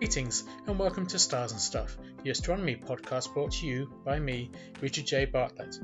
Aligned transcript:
Greetings 0.00 0.42
and 0.66 0.76
welcome 0.76 1.06
to 1.06 1.20
Stars 1.20 1.52
and 1.52 1.60
Stuff, 1.60 1.96
the 2.24 2.30
astronomy 2.30 2.74
podcast 2.74 3.32
brought 3.32 3.52
to 3.52 3.66
you 3.66 3.88
by 4.04 4.18
me, 4.18 4.50
Richard 4.80 5.06
J. 5.06 5.24
Bartlett. 5.24 5.78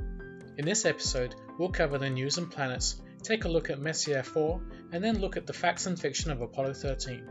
In 0.58 0.65
this 0.65 0.84
episode, 0.84 1.36
we'll 1.58 1.70
cover 1.70 1.97
the 1.97 2.10
news 2.10 2.36
and 2.36 2.50
planets, 2.50 3.00
take 3.23 3.44
a 3.44 3.49
look 3.49 3.70
at 3.70 3.78
Messier 3.78 4.25
4, 4.25 4.60
and 4.92 5.02
then 5.02 5.20
look 5.20 5.36
at 5.36 5.46
the 5.46 5.52
facts 5.52 5.86
and 5.86 5.99
fiction 5.99 6.33
of 6.33 6.41
Apollo 6.41 6.75
13. 6.75 7.25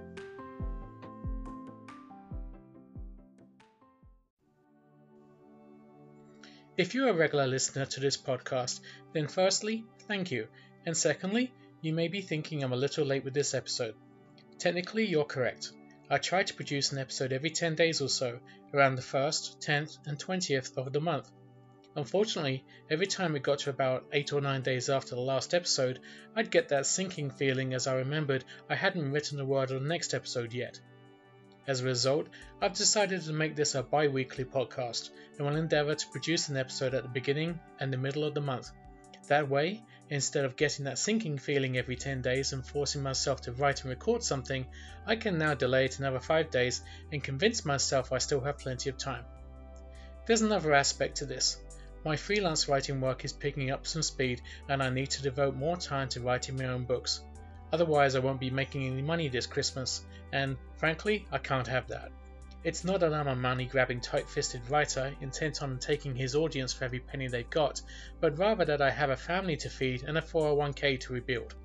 If 6.78 6.96
you're 6.96 7.10
a 7.10 7.14
regular 7.14 7.46
listener 7.46 7.86
to 7.88 8.00
this 8.00 8.16
podcast, 8.16 8.80
then 9.12 9.28
firstly, 9.28 9.84
thank 10.08 10.32
you, 10.32 10.48
and 10.86 10.96
secondly, 10.96 11.52
you 11.82 11.94
may 11.94 12.08
be 12.08 12.22
thinking 12.22 12.64
I'm 12.64 12.74
a 12.74 12.78
little 12.78 13.06
late 13.06 13.26
with 13.26 13.34
this 13.34 13.54
episode. 13.54 13.96
Technically, 14.58 15.06
you're 15.06 15.26
correct. 15.26 15.74
I 16.12 16.18
try 16.18 16.42
to 16.42 16.54
produce 16.56 16.92
an 16.92 16.98
episode 16.98 17.32
every 17.32 17.52
10 17.52 17.76
days 17.76 18.02
or 18.02 18.10
so, 18.10 18.40
around 18.74 18.96
the 18.96 19.04
1st, 19.04 19.64
10th, 19.64 19.98
and 20.08 20.18
20th 20.18 20.76
of 20.76 20.92
the 20.92 21.00
month. 21.00 21.30
Unfortunately, 21.96 22.64
every 22.90 23.06
time 23.06 23.36
it 23.36 23.44
got 23.44 23.60
to 23.60 23.70
about 23.70 24.06
8 24.12 24.34
or 24.34 24.42
9 24.42 24.62
days 24.64 24.90
after 24.90 25.16
the 25.16 25.22
last 25.22 25.54
episode, 25.54 26.00
I'd 26.36 26.50
get 26.50 26.70
that 26.70 26.88
sinking 26.88 27.30
feeling 27.30 27.74
as 27.74 27.86
I 27.86 27.98
remembered 27.98 28.44
I 28.70 28.76
hadn't 28.76 29.12
written 29.12 29.40
a 29.40 29.46
word 29.46 29.72
on 29.72 29.84
the 29.84 29.90
next 29.90 30.14
episode 30.14 30.54
yet. 30.54 30.80
As 31.68 31.82
a 31.82 31.86
result, 31.86 32.28
I've 32.60 32.74
decided 32.74 33.22
to 33.22 33.34
make 33.34 33.56
this 33.56 33.76
a 33.76 33.84
bi 33.84 34.08
weekly 34.08 34.46
podcast 34.46 35.12
and 35.38 35.46
will 35.46 35.56
endeavour 35.56 35.94
to 35.94 36.08
produce 36.08 36.50
an 36.50 36.58
episode 36.58 36.96
at 36.96 37.04
the 37.04 37.10
beginning 37.10 37.60
and 37.80 37.94
the 37.94 37.98
middle 37.98 38.24
of 38.24 38.34
the 38.34 38.42
month. 38.42 38.72
That 39.28 39.48
way, 39.48 39.84
Instead 40.10 40.44
of 40.44 40.56
getting 40.56 40.86
that 40.86 40.98
sinking 40.98 41.38
feeling 41.38 41.78
every 41.78 41.96
10 41.96 42.22
days 42.22 42.52
and 42.52 42.66
forcing 42.66 43.04
myself 43.04 43.42
to 43.42 43.52
write 43.52 43.82
and 43.82 43.90
record 43.90 44.24
something, 44.24 44.66
I 45.06 45.16
can 45.16 45.38
now 45.38 45.54
delay 45.54 45.86
it 45.86 46.00
another 46.00 46.20
5 46.20 46.50
days 46.50 46.82
and 47.12 47.24
convince 47.24 47.64
myself 47.64 48.12
I 48.12 48.18
still 48.18 48.42
have 48.42 48.58
plenty 48.58 48.90
of 48.90 48.98
time. 48.98 49.24
There's 50.26 50.42
another 50.42 50.74
aspect 50.74 51.18
to 51.18 51.26
this. 51.26 51.58
My 52.04 52.16
freelance 52.16 52.68
writing 52.68 53.02
work 53.02 53.24
is 53.24 53.34
picking 53.34 53.72
up 53.72 53.86
some 53.86 54.02
speed 54.02 54.42
and 54.68 54.82
I 54.82 54.90
need 54.90 55.12
to 55.12 55.22
devote 55.22 55.56
more 55.56 55.78
time 55.78 56.10
to 56.10 56.22
writing 56.22 56.58
my 56.58 56.66
own 56.66 56.86
books. 56.86 57.22
Otherwise, 57.72 58.16
I 58.16 58.20
won't 58.20 58.40
be 58.40 58.50
making 58.50 58.88
any 58.88 59.02
money 59.04 59.28
this 59.28 59.46
Christmas, 59.46 60.02
and 60.32 60.58
frankly, 60.78 61.28
I 61.32 61.38
can't 61.38 61.68
have 61.68 61.88
that. 61.90 62.12
It's 62.62 62.84
not 62.84 63.00
that 63.00 63.14
I'm 63.14 63.30
a 63.30 63.38
money 63.38 63.66
grabbing, 63.66 64.02
tight 64.02 64.30
fisted 64.30 64.70
writer 64.70 65.16
intent 65.22 65.64
on 65.64 65.80
taking 65.80 66.14
his 66.14 66.36
audience 66.36 66.74
for 66.74 66.84
every 66.84 67.00
penny 67.00 67.30
they've 67.30 67.50
got, 67.50 67.82
but 68.20 68.38
rather 68.38 68.66
that 68.66 68.82
I 68.82 68.90
have 68.90 69.12
a 69.12 69.16
family 69.16 69.56
to 69.58 69.70
feed 69.70 70.04
and 70.04 70.18
a 70.18 70.22
401k 70.22 71.00
to 71.00 71.14
rebuild. 71.14 71.56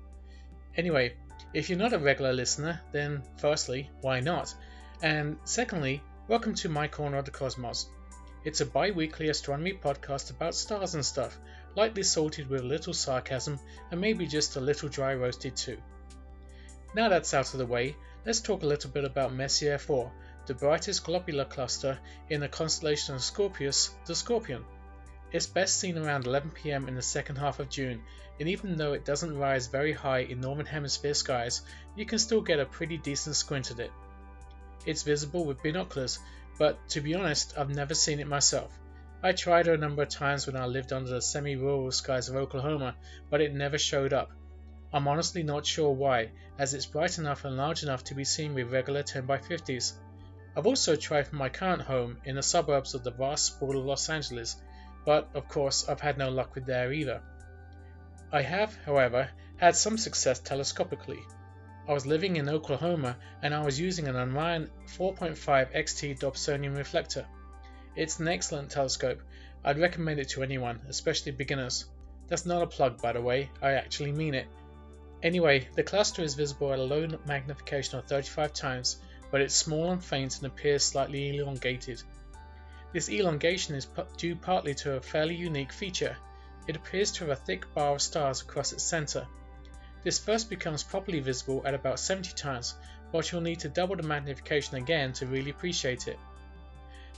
Anyway, 0.77 1.17
if 1.53 1.69
you're 1.69 1.77
not 1.77 1.91
a 1.91 1.99
regular 1.99 2.31
listener, 2.31 2.79
then 2.93 3.23
firstly, 3.35 3.89
why 3.99 4.21
not? 4.21 4.55
And 5.01 5.37
secondly, 5.43 6.01
welcome 6.29 6.55
to 6.55 6.69
my 6.69 6.87
corner 6.87 7.17
of 7.17 7.25
the 7.25 7.31
cosmos. 7.31 7.89
It's 8.45 8.61
a 8.61 8.65
bi 8.65 8.91
weekly 8.91 9.27
astronomy 9.27 9.73
podcast 9.73 10.31
about 10.31 10.55
stars 10.55 10.95
and 10.95 11.05
stuff, 11.05 11.37
lightly 11.75 12.03
salted 12.03 12.49
with 12.49 12.61
a 12.61 12.65
little 12.65 12.93
sarcasm 12.93 13.59
and 13.91 13.99
maybe 13.99 14.27
just 14.27 14.55
a 14.55 14.61
little 14.61 14.87
dry 14.87 15.13
roasted 15.13 15.57
too. 15.57 15.77
Now 16.95 17.09
that's 17.09 17.33
out 17.33 17.51
of 17.51 17.59
the 17.59 17.65
way, 17.65 17.97
let's 18.25 18.39
talk 18.39 18.63
a 18.63 18.67
little 18.67 18.91
bit 18.91 19.03
about 19.03 19.33
Messier 19.33 19.77
4 19.77 20.09
the 20.45 20.53
brightest 20.53 21.03
globular 21.03 21.45
cluster 21.45 21.99
in 22.29 22.41
the 22.41 22.47
constellation 22.47 23.15
of 23.15 23.23
Scorpius, 23.23 23.89
the 24.05 24.15
Scorpion. 24.15 24.63
It's 25.31 25.47
best 25.47 25.79
seen 25.79 25.97
around 25.97 26.27
11 26.27 26.51
pm 26.51 26.87
in 26.87 26.95
the 26.95 27.01
second 27.01 27.37
half 27.37 27.59
of 27.59 27.69
June, 27.69 28.03
and 28.39 28.47
even 28.47 28.75
though 28.75 28.93
it 28.93 29.05
doesn't 29.05 29.37
rise 29.37 29.67
very 29.67 29.93
high 29.93 30.19
in 30.19 30.41
northern 30.41 30.65
hemisphere 30.65 31.13
skies, 31.13 31.61
you 31.95 32.05
can 32.05 32.19
still 32.19 32.41
get 32.41 32.59
a 32.59 32.65
pretty 32.65 32.97
decent 32.97 33.35
squint 33.35 33.71
at 33.71 33.79
it. 33.79 33.91
It's 34.85 35.03
visible 35.03 35.45
with 35.45 35.63
binoculars, 35.63 36.19
but 36.57 36.77
to 36.89 37.01
be 37.01 37.15
honest, 37.15 37.57
I've 37.57 37.69
never 37.69 37.93
seen 37.93 38.19
it 38.19 38.27
myself. 38.27 38.71
I 39.23 39.31
tried 39.31 39.67
it 39.67 39.73
a 39.73 39.77
number 39.77 40.03
of 40.03 40.09
times 40.09 40.45
when 40.45 40.55
I 40.55 40.67
lived 40.67 40.93
under 40.93 41.09
the 41.09 41.21
semi 41.21 41.55
rural 41.55 41.91
skies 41.91 42.29
of 42.29 42.35
Oklahoma, 42.35 42.95
but 43.29 43.41
it 43.41 43.53
never 43.53 43.77
showed 43.77 44.13
up. 44.13 44.31
I'm 44.93 45.07
honestly 45.07 45.41
not 45.43 45.65
sure 45.65 45.91
why, 45.91 46.29
as 46.59 46.73
it's 46.73 46.85
bright 46.85 47.17
enough 47.17 47.43
and 47.43 47.57
large 47.57 47.83
enough 47.83 48.03
to 48.05 48.15
be 48.15 48.23
seen 48.23 48.53
with 48.53 48.71
regular 48.71 49.03
10x50s. 49.03 49.93
I've 50.57 50.67
also 50.67 50.95
tried 50.95 51.27
from 51.27 51.39
my 51.39 51.49
current 51.49 51.81
home 51.81 52.17
in 52.23 52.35
the 52.35 52.41
suburbs 52.41 52.93
of 52.93 53.03
the 53.03 53.11
vast 53.11 53.45
sprawl 53.45 53.77
of 53.77 53.85
Los 53.85 54.09
Angeles, 54.09 54.55
but 55.05 55.29
of 55.33 55.49
course 55.49 55.89
I've 55.89 55.99
had 55.99 56.17
no 56.17 56.29
luck 56.29 56.55
with 56.55 56.65
there 56.65 56.93
either. 56.93 57.21
I 58.31 58.41
have, 58.41 58.73
however, 58.85 59.29
had 59.57 59.75
some 59.75 59.97
success 59.97 60.39
telescopically. 60.39 61.19
I 61.87 61.93
was 61.93 62.05
living 62.05 62.37
in 62.37 62.47
Oklahoma 62.47 63.17
and 63.41 63.53
I 63.53 63.65
was 63.65 63.79
using 63.79 64.07
an 64.07 64.15
Orion 64.15 64.71
4.5 64.87 65.75
XT 65.75 66.19
Dobsonian 66.19 66.77
reflector. 66.77 67.25
It's 67.95 68.19
an 68.19 68.27
excellent 68.29 68.71
telescope. 68.71 69.21
I'd 69.63 69.79
recommend 69.79 70.19
it 70.19 70.29
to 70.29 70.43
anyone, 70.43 70.81
especially 70.87 71.33
beginners. 71.33 71.85
That's 72.27 72.45
not 72.45 72.61
a 72.61 72.67
plug, 72.67 73.01
by 73.01 73.11
the 73.11 73.21
way, 73.21 73.51
I 73.61 73.73
actually 73.73 74.13
mean 74.13 74.33
it. 74.33 74.47
Anyway, 75.21 75.67
the 75.75 75.83
cluster 75.83 76.21
is 76.21 76.35
visible 76.35 76.71
at 76.71 76.79
a 76.79 76.83
low 76.83 77.07
magnification 77.25 77.99
of 77.99 78.05
35 78.05 78.53
times 78.53 78.97
but 79.31 79.41
it's 79.41 79.55
small 79.55 79.91
and 79.91 80.03
faint 80.03 80.37
and 80.37 80.45
appears 80.45 80.83
slightly 80.83 81.37
elongated. 81.37 82.01
This 82.93 83.09
elongation 83.09 83.75
is 83.75 83.87
due 84.17 84.35
partly 84.35 84.73
to 84.75 84.93
a 84.95 85.01
fairly 85.01 85.35
unique 85.35 85.71
feature. 85.71 86.15
It 86.67 86.75
appears 86.75 87.11
to 87.11 87.25
have 87.25 87.37
a 87.37 87.41
thick 87.41 87.73
bar 87.73 87.95
of 87.95 88.01
stars 88.01 88.41
across 88.41 88.71
its 88.71 88.83
center. 88.83 89.27
This 90.03 90.19
first 90.19 90.49
becomes 90.49 90.83
properly 90.83 91.19
visible 91.19 91.61
at 91.65 91.73
about 91.73 91.99
70 91.99 92.33
times, 92.33 92.75
but 93.11 93.31
you'll 93.31 93.41
need 93.41 93.59
to 93.59 93.69
double 93.69 93.95
the 93.95 94.03
magnification 94.03 94.77
again 94.77 95.13
to 95.13 95.25
really 95.25 95.51
appreciate 95.51 96.07
it. 96.07 96.19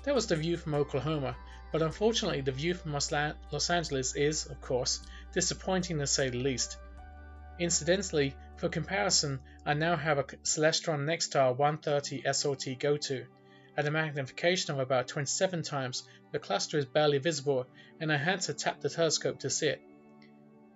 That 0.03 0.15
was 0.15 0.27
the 0.27 0.35
view 0.35 0.57
from 0.57 0.73
Oklahoma, 0.73 1.35
but 1.71 1.81
unfortunately 1.81 2.41
the 2.41 2.51
view 2.51 2.73
from 2.73 2.93
Los 2.93 3.69
Angeles 3.69 4.15
is, 4.15 4.45
of 4.45 4.61
course, 4.61 5.01
disappointing 5.33 5.99
to 5.99 6.07
say 6.07 6.29
the 6.29 6.37
least. 6.37 6.77
Incidentally, 7.59 8.35
for 8.57 8.69
comparison, 8.69 9.39
I 9.65 9.73
now 9.73 9.95
have 9.95 10.19
a 10.19 10.23
Celestron 10.23 11.05
Nexstar 11.05 11.55
130 11.55 12.21
SLT 12.21 12.77
Go-To. 12.77 13.25
At 13.75 13.87
a 13.87 13.91
magnification 13.91 14.73
of 14.73 14.79
about 14.79 15.07
27 15.07 15.63
times, 15.63 16.03
the 16.31 16.39
cluster 16.39 16.77
is 16.77 16.85
barely 16.85 17.17
visible, 17.17 17.65
and 17.99 18.11
I 18.11 18.17
had 18.17 18.41
to 18.41 18.53
tap 18.53 18.79
the 18.79 18.89
telescope 18.89 19.39
to 19.39 19.49
see 19.49 19.69
it. 19.69 19.81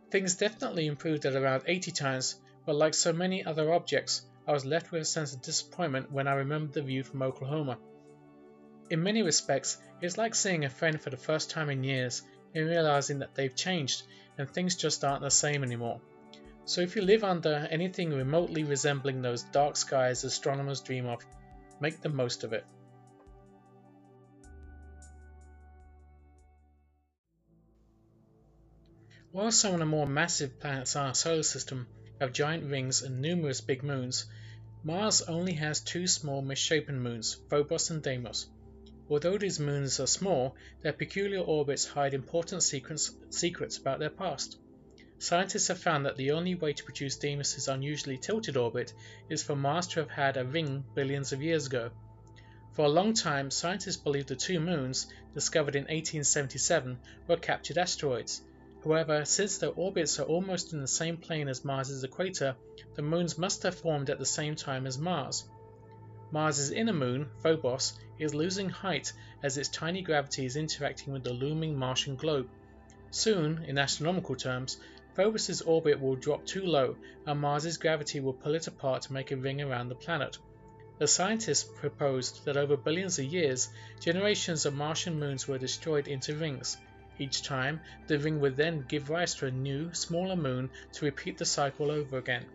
Things 0.09 0.36
definitely 0.36 0.88
improved 0.88 1.25
at 1.25 1.36
around 1.36 1.64
80 1.68 1.91
times, 1.91 2.40
but 2.66 2.75
like 2.75 2.96
so 2.96 3.14
many 3.14 3.46
other 3.46 3.72
objects, 3.74 4.25
I 4.47 4.52
was 4.52 4.66
left 4.66 4.91
with 4.91 5.03
a 5.03 5.06
sense 5.06 5.34
of 5.34 5.41
disappointment 5.44 6.12
when 6.12 6.28
I 6.28 6.34
remembered 6.34 6.74
the 6.74 6.81
view 6.81 7.03
from 7.03 7.22
Oklahoma. 7.22 7.78
In 8.90 9.03
many 9.03 9.22
respects, 9.22 9.78
it's 10.02 10.18
like 10.18 10.34
seeing 10.34 10.66
a 10.66 10.70
friend 10.70 11.00
for 11.00 11.12
the 11.12 11.18
first 11.18 11.52
time 11.52 11.70
in 11.70 11.84
years 11.84 12.24
and 12.56 12.66
realizing 12.66 13.20
that 13.20 13.36
they've 13.36 13.56
changed 13.56 14.03
and 14.38 14.50
things 14.50 14.75
just 14.75 15.03
aren't 15.03 15.22
the 15.22 15.30
same 15.30 15.64
anymore. 15.64 16.02
So 16.66 16.82
if 16.82 16.96
you 16.96 17.02
live 17.02 17.24
under 17.24 17.68
anything 17.70 18.14
remotely 18.14 18.64
resembling 18.64 19.22
those 19.22 19.44
dark 19.44 19.76
skies 19.76 20.24
astronomers 20.24 20.82
dream 20.82 21.06
of, 21.06 21.22
make 21.80 22.02
the 22.02 22.10
most 22.10 22.44
of 22.44 22.54
it. 22.54 22.66
While 29.32 29.52
some 29.52 29.74
of 29.74 29.80
the 29.80 29.86
more 29.86 30.08
massive 30.08 30.60
planets 30.60 30.96
in 30.96 31.02
our 31.02 31.16
solar 31.16 31.44
system 31.44 31.88
have 32.20 32.34
giant 32.34 32.70
rings 32.70 33.02
and 33.02 33.22
numerous 33.22 33.62
big 33.62 33.82
moons, 33.82 34.26
Mars 34.84 35.22
only 35.22 35.54
has 35.54 35.80
two 35.80 36.06
small 36.06 36.42
misshapen 36.42 37.00
moons, 37.00 37.38
Phobos 37.50 37.90
and 37.92 38.04
Deimos. 38.04 38.48
Although 39.10 39.38
these 39.38 39.60
moons 39.60 40.00
are 40.00 40.08
small, 40.08 40.56
their 40.82 40.94
peculiar 40.94 41.40
orbits 41.40 41.86
hide 41.86 42.14
important 42.14 42.62
secrets 42.64 43.78
about 43.78 44.00
their 44.00 44.10
past. 44.10 44.58
Scientists 45.22 45.68
have 45.68 45.78
found 45.78 46.04
that 46.04 46.18
the 46.18 46.32
only 46.32 46.56
way 46.56 46.74
to 46.74 46.84
produce 46.84 47.16
Deimos' 47.16 47.68
unusually 47.68 48.18
tilted 48.18 48.58
orbit 48.58 48.92
is 49.30 49.44
for 49.44 49.56
Mars 49.56 49.86
to 49.90 50.00
have 50.00 50.09
had 50.09 50.36
a 50.36 50.44
ring 50.44 50.84
billions 50.96 51.32
of 51.32 51.44
years 51.44 51.68
ago. 51.68 51.91
For 52.73 52.85
a 52.85 52.90
long 52.90 53.14
time, 53.14 53.52
scientists 53.52 53.97
believed 53.97 54.29
the 54.29 54.35
two 54.35 54.59
moons, 54.59 55.06
discovered 55.35 55.76
in 55.76 55.84
1877, 55.84 56.97
were 57.28 57.38
captured 57.38 57.78
asteroids. 57.78 58.41
However, 58.84 59.23
since 59.23 59.59
their 59.59 59.70
orbits 59.70 60.18
are 60.18 60.26
almost 60.26 60.73
in 60.73 60.82
the 60.82 60.88
same 60.88 61.18
plane 61.18 61.47
as 61.47 61.64
Mars's 61.64 62.03
equator, 62.03 62.56
the 62.96 63.03
moons 63.03 63.38
must 63.38 63.62
have 63.62 63.76
formed 63.76 64.09
at 64.09 64.18
the 64.18 64.26
same 64.26 64.56
time 64.56 64.88
as 64.88 64.97
Mars. 64.97 65.44
Mars's 66.32 66.72
inner 66.72 66.94
moon, 66.94 67.29
Phobos, 67.44 67.94
is 68.18 68.34
losing 68.34 68.70
height 68.70 69.14
as 69.44 69.56
its 69.56 69.70
tiny 69.70 70.02
gravity 70.02 70.47
is 70.47 70.56
interacting 70.56 71.14
with 71.14 71.23
the 71.23 71.32
looming 71.32 71.78
Martian 71.78 72.16
globe. 72.16 72.50
Soon, 73.12 73.66
in 73.68 73.78
astronomical 73.78 74.35
terms, 74.35 74.78
Phobos' 75.13 75.59
orbit 75.63 75.99
will 75.99 76.16
drop 76.16 76.46
too 76.46 76.66
low, 76.66 76.97
and 77.25 77.41
Mars' 77.41 77.75
gravity 77.75 78.22
will 78.22 78.31
pull 78.31 78.55
it 78.55 78.67
apart 78.67 79.02
to 79.02 79.11
make 79.11 79.29
a 79.31 79.35
ring 79.35 79.61
around 79.61 79.90
the 79.90 79.96
planet. 79.96 80.37
The 80.99 81.08
scientists 81.08 81.69
proposed 81.75 82.46
that 82.46 82.55
over 82.55 82.78
billions 82.78 83.19
of 83.19 83.25
years, 83.25 83.67
generations 83.99 84.66
of 84.66 84.73
Martian 84.73 85.19
moons 85.19 85.49
were 85.49 85.58
destroyed 85.58 86.08
into 86.08 86.37
rings. 86.37 86.78
Each 87.17 87.43
time, 87.43 87.81
the 88.08 88.19
ring 88.19 88.40
would 88.40 88.55
then 88.55 88.85
give 88.87 89.09
rise 89.09 89.35
to 89.35 89.47
a 89.47 89.52
new, 89.52 89.93
smaller 89.93 90.37
moon 90.37 90.69
to 90.93 91.05
repeat 91.05 91.37
the 91.37 91.46
cycle 91.46 91.91
over 91.91 92.17
again. 92.17 92.46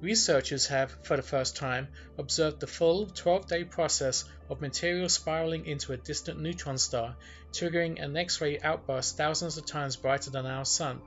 Researchers 0.00 0.66
have, 0.66 0.96
for 1.02 1.16
the 1.16 1.22
first 1.22 1.56
time, 1.56 1.88
observed 2.18 2.60
the 2.60 2.66
full 2.66 3.06
12 3.06 3.46
day 3.46 3.64
process 3.64 4.24
of 4.48 4.60
material 4.60 5.08
spiraling 5.08 5.66
into 5.66 5.92
a 5.92 5.96
distant 5.96 6.40
neutron 6.40 6.78
star, 6.78 7.16
triggering 7.52 8.02
an 8.02 8.16
X 8.16 8.40
ray 8.40 8.58
outburst 8.60 9.16
thousands 9.16 9.58
of 9.58 9.66
times 9.66 9.96
brighter 9.96 10.30
than 10.30 10.46
our 10.46 10.64
Sun. 10.64 11.00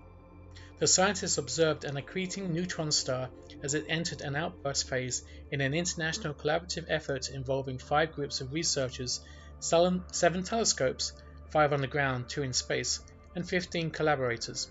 The 0.80 0.88
scientists 0.88 1.38
observed 1.38 1.86
an 1.86 1.96
accreting 1.96 2.50
neutron 2.50 2.92
star 2.92 3.30
as 3.62 3.74
it 3.74 3.86
entered 3.88 4.22
an 4.22 4.36
outburst 4.36 4.90
phase 4.90 5.24
in 5.52 5.62
an 5.62 5.74
international 5.74 6.34
collaborative 6.34 6.86
effort 6.90 7.30
involving 7.30 7.78
five 7.78 8.12
groups 8.14 8.42
of 8.42 8.52
researchers, 8.52 9.22
seven 9.60 10.44
telescopes, 10.44 11.14
five 11.50 11.72
on 11.72 11.82
the 11.82 11.88
ground, 11.88 12.28
two 12.28 12.44
in 12.44 12.52
space, 12.52 13.00
and 13.36 13.48
15 13.48 13.92
collaborators. 13.92 14.70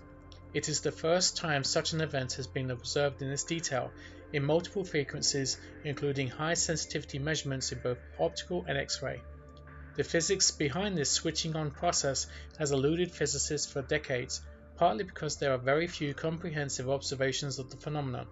It 0.53 0.69
is 0.69 0.81
the 0.81 0.91
first 0.91 1.35
time 1.35 1.63
such 1.63 1.93
an 1.93 2.01
event 2.01 2.33
has 2.33 2.45
been 2.45 2.69
observed 2.69 3.21
in 3.21 3.29
this 3.29 3.43
detail, 3.43 3.91
in 4.33 4.43
multiple 4.43 4.83
frequencies, 4.83 5.57
including 5.83 6.27
high 6.27 6.53
sensitivity 6.53 7.17
measurements 7.17 7.71
in 7.71 7.79
both 7.79 7.97
optical 8.19 8.63
and 8.67 8.77
X-ray. 8.77 9.21
The 9.95 10.03
physics 10.03 10.51
behind 10.51 10.97
this 10.97 11.11
switching 11.11 11.55
on 11.55 11.71
process 11.71 12.27
has 12.59 12.71
eluded 12.71 13.11
physicists 13.11 13.71
for 13.71 13.81
decades, 13.81 14.41
partly 14.75 15.03
because 15.03 15.37
there 15.37 15.53
are 15.53 15.57
very 15.57 15.87
few 15.87 16.13
comprehensive 16.13 16.89
observations 16.89 17.57
of 17.57 17.69
the 17.69 17.77
phenomenon. 17.77 18.27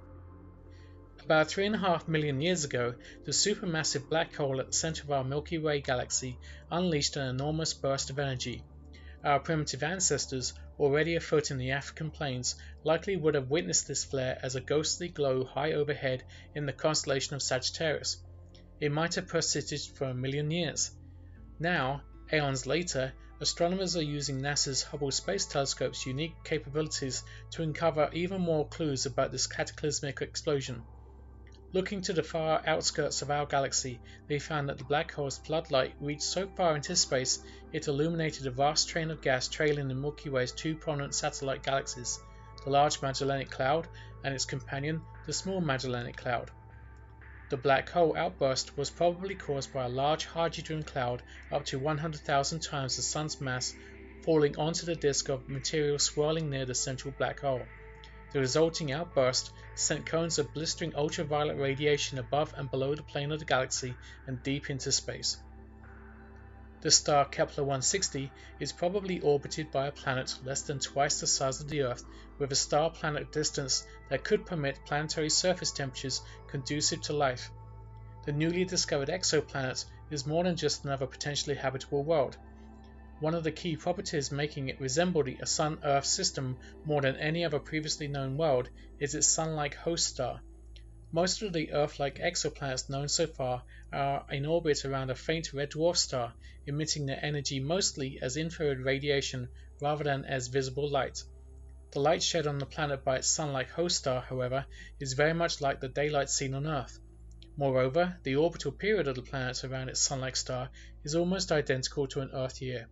About 1.24 1.50
3.5 1.50 2.08
million 2.08 2.42
years 2.42 2.66
ago, 2.66 2.96
the 3.26 3.32
supermassive 3.32 4.10
black 4.10 4.36
hole 4.36 4.60
at 4.60 4.68
the 4.68 4.74
center 4.74 5.04
of 5.04 5.12
our 5.12 5.24
Milky 5.24 5.60
Way 5.60 5.82
galaxy 5.82 6.38
unleashed 6.72 7.16
an 7.16 7.28
enormous 7.28 7.74
burst 7.76 8.10
of 8.10 8.18
energy. 8.18 8.64
Our 9.24 9.40
primitive 9.40 9.84
ancestors, 9.84 10.54
already 10.82 11.16
afoot 11.16 11.52
in 11.52 11.58
the 11.58 11.72
African 11.72 12.10
plains, 12.10 12.56
likely 12.84 13.16
would 13.16 13.36
have 13.36 13.52
witnessed 13.52 13.88
this 13.88 14.04
flare 14.04 14.40
as 14.42 14.56
a 14.56 14.62
ghostly 14.62 15.08
glow 15.10 15.44
high 15.44 15.74
overhead 15.74 16.24
in 16.56 16.66
the 16.66 16.74
constellation 16.74 17.36
of 17.36 17.42
Sagittarius. 17.42 18.18
It 18.80 18.92
might 18.92 19.14
have 19.16 19.28
persisted 19.28 19.80
for 19.96 20.06
a 20.06 20.14
million 20.14 20.50
years. 20.50 20.92
Now, 21.60 22.02
aeons 22.34 22.66
later, 22.66 23.14
astronomers 23.40 23.96
are 23.96 24.02
using 24.02 24.42
NASA's 24.42 24.82
Hubble 24.82 25.12
Space 25.12 25.46
Telescope's 25.46 26.06
unique 26.06 26.36
capabilities 26.44 27.24
to 27.52 27.62
uncover 27.62 28.10
even 28.14 28.42
more 28.42 28.68
clues 28.68 29.06
about 29.06 29.32
this 29.32 29.46
cataclysmic 29.46 30.22
explosion. 30.22 30.82
Looking 31.74 32.02
to 32.02 32.12
the 32.12 32.22
far 32.22 32.62
outskirts 32.66 33.22
of 33.22 33.32
our 33.32 33.46
galaxy, 33.46 34.02
they 34.28 34.40
found 34.40 34.68
that 34.68 34.78
the 34.78 34.84
black 34.84 35.14
hole's 35.14 35.38
floodlight 35.38 35.96
reached 36.02 36.24
so 36.24 36.46
far 36.50 36.76
into 36.76 36.98
space 36.98 37.40
it 37.72 37.88
illuminated 37.88 38.46
a 38.46 38.52
vast 38.52 38.90
train 38.90 39.10
of 39.10 39.22
gas 39.22 39.48
trailing 39.48 39.88
the 39.88 39.96
Milky 39.96 40.30
Way's 40.30 40.52
two 40.52 40.76
prominent 40.76 41.16
satellite 41.16 41.64
galaxies, 41.64 42.20
the 42.66 42.72
Large 42.72 43.02
Magellanic 43.02 43.50
Cloud 43.50 43.88
and 44.22 44.34
its 44.36 44.44
companion, 44.44 45.02
the 45.26 45.32
Small 45.32 45.62
Magellanic 45.62 46.18
Cloud. 46.18 46.52
The 47.48 47.56
black 47.56 47.90
hole 47.90 48.18
outburst 48.18 48.76
was 48.76 48.90
probably 48.90 49.36
caused 49.36 49.72
by 49.72 49.86
a 49.86 49.90
large 49.90 50.26
hydrogen 50.26 50.84
cloud 50.84 51.24
up 51.54 51.64
to 51.68 51.80
100,000 51.80 52.60
times 52.60 52.98
the 52.98 53.02
Sun's 53.02 53.40
mass 53.40 53.74
falling 54.24 54.58
onto 54.58 54.86
the 54.86 54.96
disk 54.96 55.30
of 55.30 55.48
material 55.48 56.00
swirling 56.00 56.50
near 56.50 56.66
the 56.66 56.76
central 56.76 57.14
black 57.18 57.40
hole. 57.40 57.66
The 58.32 58.40
resulting 58.40 58.94
outburst 58.94 59.52
sent 59.76 60.06
cones 60.06 60.40
of 60.40 60.54
blistering 60.54 60.96
ultraviolet 60.96 61.58
radiation 61.58 62.18
above 62.18 62.54
and 62.56 62.72
below 62.72 62.96
the 62.96 63.04
plane 63.04 63.32
of 63.34 63.40
the 63.40 63.46
galaxy 63.46 64.00
and 64.26 64.42
deep 64.42 64.70
into 64.70 64.92
space. 64.94 65.38
The 66.80 66.92
star 66.92 67.26
Kepler 67.26 67.64
160 67.64 68.32
is 68.60 68.72
probably 68.72 69.20
orbited 69.20 69.70
by 69.70 69.88
a 69.88 69.92
planet 69.92 70.34
less 70.42 70.64
than 70.64 70.80
twice 70.80 71.20
the 71.20 71.28
size 71.28 71.60
of 71.60 71.68
the 71.68 71.82
Earth 71.82 72.04
with 72.40 72.52
a 72.52 72.56
star-planet 72.56 73.32
distance 73.32 73.86
that 74.10 74.24
could 74.24 74.46
permit 74.46 74.80
planetary 74.88 75.30
surface 75.30 75.72
temperatures 75.74 76.22
conducive 76.48 77.02
to 77.02 77.14
life. 77.14 77.52
The 78.26 78.32
newly 78.32 78.64
discovered 78.66 79.10
exoplanet 79.10 79.84
is 80.10 80.26
more 80.26 80.44
than 80.44 80.56
just 80.56 80.86
another 80.86 81.06
potentially 81.06 81.56
habitable 81.56 82.04
world. 82.04 82.38
One 83.22 83.36
of 83.36 83.44
the 83.44 83.52
key 83.52 83.78
properties 83.78 84.32
making 84.32 84.70
it 84.70 84.82
resemble 84.82 85.24
a 85.28 85.46
Sun-Earth 85.46 86.06
system 86.06 86.58
more 86.86 87.02
than 87.02 87.18
any 87.18 87.46
other 87.46 87.60
previously 87.60 88.08
known 88.08 88.36
world 88.36 88.68
is 89.00 89.14
its 89.14 89.28
Sun-like 89.28 89.76
host 89.76 90.08
star. 90.08 90.42
Most 91.12 91.44
of 91.44 91.54
the 91.54 91.72
Earth-like 91.72 92.18
exoplanets 92.18 92.90
known 92.90 93.08
so 93.08 93.28
far 93.28 93.64
are 93.94 94.26
in 94.32 94.48
orbit 94.48 94.86
around 94.86 95.12
a 95.12 95.16
faint 95.16 95.54
red 95.54 95.70
dwarf 95.70 95.98
star, 95.98 96.34
emitting 96.66 97.06
their 97.06 97.24
energy 97.24 97.60
mostly 97.60 98.18
as 98.24 98.38
infrared 98.38 98.80
radiation 98.80 99.50
rather 99.80 100.04
than 100.04 100.26
as 100.26 100.48
visible 100.48 100.90
light. 100.90 101.24
The 101.92 102.00
light 102.00 102.24
shed 102.24 102.48
on 102.48 102.58
the 102.58 102.66
planet 102.66 103.04
by 103.04 103.18
its 103.18 103.28
sun-like 103.28 103.70
host 103.70 103.98
star, 103.98 104.22
however, 104.22 104.66
is 105.00 105.14
very 105.14 105.34
much 105.34 105.62
like 105.62 105.80
the 105.80 105.90
daylight 105.90 106.32
seen 106.32 106.56
on 106.56 106.66
Earth. 106.66 106.98
Moreover, 107.56 108.18
the 108.24 108.38
orbital 108.38 108.72
period 108.72 109.08
of 109.08 109.14
the 109.14 109.22
planet 109.22 109.64
around 109.64 109.90
its 109.90 110.00
sun-like 110.00 110.38
star 110.38 110.72
is 111.04 111.14
almost 111.14 111.52
identical 111.52 112.08
to 112.08 112.22
an 112.22 112.32
Earth 112.34 112.64
year. 112.64 112.88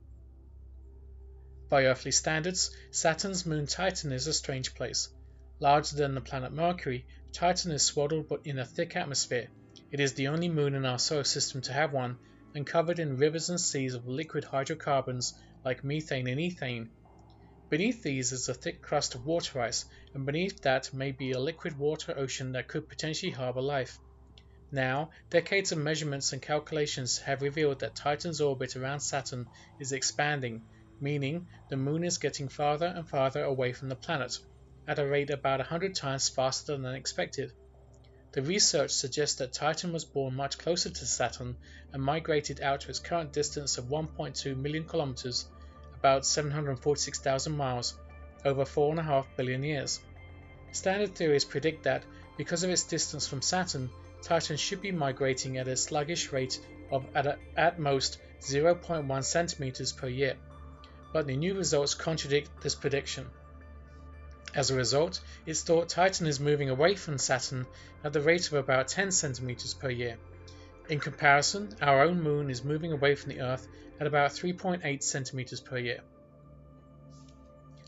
By 1.69 1.85
earthly 1.85 2.09
standards, 2.09 2.71
Saturn's 2.89 3.45
moon 3.45 3.67
Titan 3.67 4.11
is 4.11 4.25
a 4.25 4.33
strange 4.33 4.73
place. 4.73 5.07
Larger 5.59 5.97
than 5.97 6.15
the 6.15 6.21
planet 6.21 6.51
Mercury, 6.51 7.05
Titan 7.31 7.69
is 7.69 7.83
swaddled 7.83 8.27
but 8.27 8.43
in 8.43 8.57
a 8.57 8.65
thick 8.65 8.95
atmosphere. 8.95 9.51
It 9.91 9.99
is 9.99 10.15
the 10.15 10.29
only 10.29 10.49
moon 10.49 10.73
in 10.73 10.83
our 10.83 10.97
solar 10.97 11.25
system 11.25 11.61
to 11.61 11.73
have 11.73 11.93
one, 11.93 12.17
and 12.55 12.65
covered 12.65 12.97
in 12.97 13.17
rivers 13.17 13.51
and 13.51 13.61
seas 13.61 13.93
of 13.93 14.07
liquid 14.07 14.45
hydrocarbons 14.45 15.35
like 15.63 15.83
methane 15.83 16.27
and 16.27 16.41
ethane, 16.41 16.89
Beneath 17.69 18.01
these 18.01 18.31
is 18.31 18.49
a 18.49 18.55
thick 18.55 18.81
crust 18.81 19.13
of 19.13 19.27
water 19.27 19.61
ice, 19.61 19.85
and 20.15 20.25
beneath 20.25 20.59
that 20.61 20.91
may 20.91 21.11
be 21.11 21.33
a 21.33 21.39
liquid 21.39 21.77
water 21.77 22.17
ocean 22.17 22.53
that 22.53 22.67
could 22.67 22.89
potentially 22.89 23.31
harbor 23.31 23.61
life. 23.61 23.99
Now, 24.71 25.11
decades 25.29 25.71
of 25.71 25.77
measurements 25.77 26.33
and 26.33 26.41
calculations 26.41 27.19
have 27.19 27.43
revealed 27.43 27.81
that 27.81 27.95
Titan's 27.95 28.41
orbit 28.41 28.75
around 28.75 29.01
Saturn 29.01 29.45
is 29.77 29.91
expanding, 29.91 30.63
meaning 31.01 31.47
the 31.69 31.77
moon 31.77 32.03
is 32.03 32.17
getting 32.17 32.47
farther 32.47 32.87
and 32.87 33.07
farther 33.07 33.43
away 33.43 33.73
from 33.73 33.89
the 33.89 33.95
planet, 33.95 34.37
at 34.87 34.99
a 34.99 35.05
rate 35.05 35.29
about 35.29 35.59
100 35.59 35.95
times 35.95 36.29
faster 36.29 36.77
than 36.77 36.95
expected. 36.95 37.51
The 38.31 38.41
research 38.41 38.91
suggests 38.91 39.37
that 39.37 39.53
Titan 39.53 39.91
was 39.91 40.05
born 40.05 40.35
much 40.35 40.57
closer 40.57 40.89
to 40.89 41.05
Saturn 41.05 41.57
and 41.91 42.03
migrated 42.03 42.61
out 42.61 42.81
to 42.81 42.89
its 42.89 42.99
current 42.99 43.33
distance 43.33 43.77
of 43.77 43.85
1.2 43.85 44.55
million 44.55 44.85
kilometers 44.85 45.47
about 45.97 46.25
746,000 46.25 47.57
miles, 47.57 47.97
over 48.45 48.63
4.5 48.63 49.25
billion 49.35 49.63
years. 49.63 49.99
Standard 50.71 51.15
theories 51.15 51.43
predict 51.43 51.83
that, 51.83 52.03
because 52.37 52.63
of 52.63 52.69
its 52.69 52.83
distance 52.83 53.27
from 53.27 53.41
Saturn, 53.41 53.89
Titan 54.21 54.57
should 54.57 54.81
be 54.81 54.91
migrating 54.91 55.57
at 55.57 55.67
a 55.67 55.75
sluggish 55.75 56.31
rate 56.31 56.59
of 56.91 57.05
at, 57.15 57.25
a, 57.25 57.37
at 57.57 57.79
most 57.79 58.19
0.1 58.41 59.23
centimeters 59.23 59.91
per 59.91 60.07
year. 60.07 60.35
But 61.11 61.27
the 61.27 61.35
new 61.35 61.55
results 61.55 61.95
contradict 61.95 62.61
this 62.61 62.75
prediction. 62.75 63.29
As 64.53 64.71
a 64.71 64.75
result, 64.75 65.21
it's 65.45 65.61
thought 65.61 65.89
Titan 65.89 66.27
is 66.27 66.39
moving 66.39 66.69
away 66.69 66.95
from 66.95 67.17
Saturn 67.17 67.67
at 68.03 68.13
the 68.13 68.21
rate 68.21 68.47
of 68.47 68.53
about 68.53 68.87
10 68.87 69.11
centimeters 69.11 69.73
per 69.73 69.89
year. 69.89 70.17
In 70.89 70.99
comparison, 70.99 71.75
our 71.81 72.01
own 72.01 72.21
moon 72.21 72.49
is 72.49 72.63
moving 72.63 72.91
away 72.91 73.13
from 73.13 73.31
the 73.31 73.41
Earth 73.41 73.67
at 73.99 74.07
about 74.07 74.31
3.8 74.31 75.03
centimeters 75.03 75.61
per 75.61 75.77
year. 75.77 76.01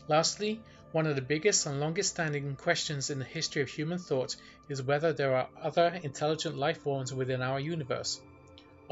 Lastly, 0.06 0.62
one 0.92 1.06
of 1.06 1.16
the 1.16 1.22
biggest 1.22 1.66
and 1.66 1.80
longest 1.80 2.10
standing 2.10 2.54
questions 2.54 3.10
in 3.10 3.18
the 3.18 3.24
history 3.24 3.62
of 3.62 3.68
human 3.68 3.98
thought 3.98 4.36
is 4.68 4.82
whether 4.82 5.12
there 5.12 5.34
are 5.34 5.48
other 5.60 5.98
intelligent 6.02 6.56
life 6.56 6.82
forms 6.82 7.14
within 7.14 7.42
our 7.42 7.58
universe. 7.58 8.20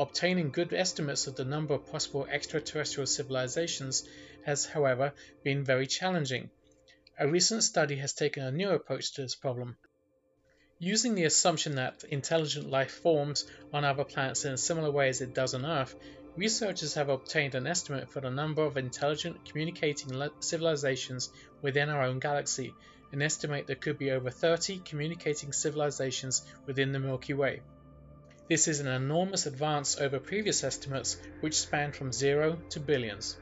Obtaining 0.01 0.51
good 0.51 0.73
estimates 0.73 1.27
of 1.27 1.37
the 1.37 1.45
number 1.45 1.75
of 1.75 1.87
possible 1.87 2.27
extraterrestrial 2.31 3.07
civilizations 3.07 4.03
has, 4.47 4.65
however, 4.65 5.13
been 5.45 5.63
very 5.63 5.87
challenging. 5.87 6.49
A 7.19 7.29
recent 7.29 7.63
study 7.63 7.97
has 7.97 8.15
taken 8.15 8.43
a 8.43 8.51
new 8.51 8.71
approach 8.71 9.13
to 9.13 9.21
this 9.21 9.35
problem. 9.35 9.77
Using 10.79 11.15
the 11.15 11.25
assumption 11.25 11.75
that 11.75 12.03
intelligent 12.05 12.71
life 12.71 12.91
forms 12.91 13.47
on 13.75 13.85
other 13.85 14.05
planets 14.05 14.47
in 14.47 14.55
a 14.55 14.57
similar 14.57 14.91
way 14.91 15.11
as 15.11 15.21
it 15.21 15.35
does 15.35 15.53
on 15.53 15.67
Earth, 15.67 15.95
Researchers 16.37 16.95
have 16.95 17.11
obtained 17.11 17.55
an 17.55 17.67
estimate 17.67 18.09
for 18.09 18.21
the 18.21 18.31
number 18.31 18.63
of 18.63 18.79
intelligent 18.79 19.45
communicating 19.45 20.31
civilizations 20.39 21.29
within 21.61 21.91
our 21.91 22.05
own 22.05 22.21
galaxy, 22.21 22.73
and 23.13 23.23
estimate 23.23 23.67
there 23.67 23.77
could 23.77 23.99
be 23.99 24.13
over 24.13 24.31
30 24.31 24.79
communicating 24.79 25.53
civilizations 25.53 26.43
within 26.65 26.93
the 26.93 27.01
Milky 27.01 27.35
Way. 27.35 27.61
This 28.51 28.67
is 28.67 28.81
an 28.81 28.89
enormous 28.89 29.47
advance 29.47 29.97
over 30.01 30.19
previous 30.19 30.65
estimates, 30.65 31.17
which 31.39 31.61
spanned 31.61 31.95
from 31.95 32.11
zero 32.11 32.61
to 32.71 32.81
billions. 32.81 33.37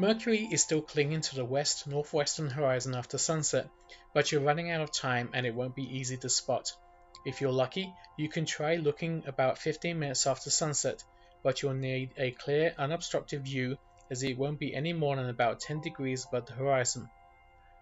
Mercury 0.00 0.48
is 0.50 0.64
still 0.64 0.82
clinging 0.82 1.20
to 1.20 1.36
the 1.36 1.44
west-northwestern 1.44 2.50
horizon 2.50 2.96
after 2.96 3.18
sunset, 3.18 3.70
but 4.12 4.32
you're 4.32 4.40
running 4.40 4.72
out 4.72 4.80
of 4.80 4.90
time 4.90 5.30
and 5.32 5.46
it 5.46 5.54
won't 5.54 5.76
be 5.76 5.96
easy 5.96 6.16
to 6.16 6.28
spot. 6.28 6.72
If 7.24 7.40
you're 7.40 7.52
lucky, 7.52 7.94
you 8.16 8.28
can 8.28 8.46
try 8.46 8.74
looking 8.74 9.22
about 9.28 9.58
15 9.58 9.96
minutes 9.96 10.26
after 10.26 10.50
sunset, 10.50 11.04
but 11.44 11.62
you'll 11.62 11.74
need 11.74 12.10
a 12.18 12.32
clear, 12.32 12.74
unobstructed 12.78 13.44
view 13.44 13.78
as 14.10 14.24
it 14.24 14.36
won't 14.36 14.58
be 14.58 14.74
any 14.74 14.92
more 14.92 15.14
than 15.14 15.28
about 15.28 15.60
10 15.60 15.82
degrees 15.82 16.26
above 16.26 16.46
the 16.46 16.54
horizon. 16.54 17.08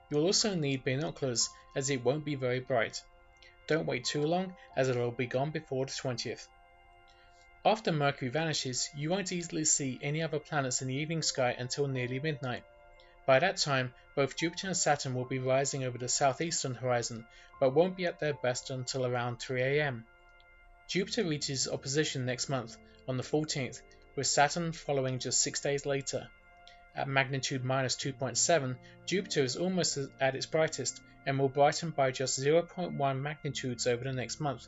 You'll 0.09 0.27
also 0.27 0.55
need 0.55 0.85
binoculars 0.85 1.49
as 1.75 1.91
it 1.91 2.05
won't 2.05 2.25
be 2.25 2.37
very 2.37 2.61
bright. 2.61 3.03
Don't 3.67 3.87
wait 3.87 4.05
too 4.05 4.25
long 4.25 4.55
as 4.77 4.89
it'll 4.89 5.11
be 5.11 5.27
gone 5.27 5.51
before 5.51 5.87
the 5.87 5.93
20th. 5.93 6.47
After 7.65 7.91
Mercury 7.91 8.31
vanishes, 8.31 8.89
you 8.95 9.11
won't 9.11 9.33
easily 9.33 9.65
see 9.65 9.99
any 10.01 10.23
other 10.23 10.39
planets 10.39 10.83
in 10.83 10.89
the 10.89 10.95
evening 10.95 11.23
sky 11.23 11.57
until 11.59 11.89
nearly 11.89 12.21
midnight. 12.21 12.63
By 13.27 13.41
that 13.41 13.57
time, 13.57 13.93
both 14.15 14.37
Jupiter 14.37 14.69
and 14.69 14.77
Saturn 14.77 15.15
will 15.15 15.25
be 15.25 15.41
rising 15.41 15.83
over 15.83 15.99
the 15.99 16.09
southeastern 16.09 16.77
horizon, 16.77 17.27
but 17.59 17.75
won't 17.75 17.97
be 17.97 18.07
at 18.07 18.21
their 18.21 18.35
best 18.35 18.71
until 18.71 19.05
around 19.05 19.39
3 19.39 19.81
am. 19.81 20.07
Jupiter 20.87 21.25
reaches 21.25 21.67
opposition 21.67 22.25
next 22.25 22.49
month, 22.49 22.77
on 23.09 23.17
the 23.17 23.25
14th, 23.25 23.83
with 24.15 24.29
Saturn 24.29 24.71
following 24.71 25.19
just 25.19 25.41
six 25.41 25.61
days 25.61 25.85
later. 25.85 26.31
At 26.97 27.09
magnitude 27.09 27.63
minus 27.63 27.95
2.7, 27.97 28.75
Jupiter 29.05 29.43
is 29.43 29.57
almost 29.57 29.99
at 30.19 30.35
its 30.35 30.47
brightest 30.47 31.03
and 31.27 31.39
will 31.39 31.51
brighten 31.51 31.91
by 31.91 32.11
just 32.11 32.41
0.1 32.41 33.21
magnitudes 33.21 33.87
over 33.87 34.03
the 34.03 34.15
next 34.15 34.41
month. 34.41 34.67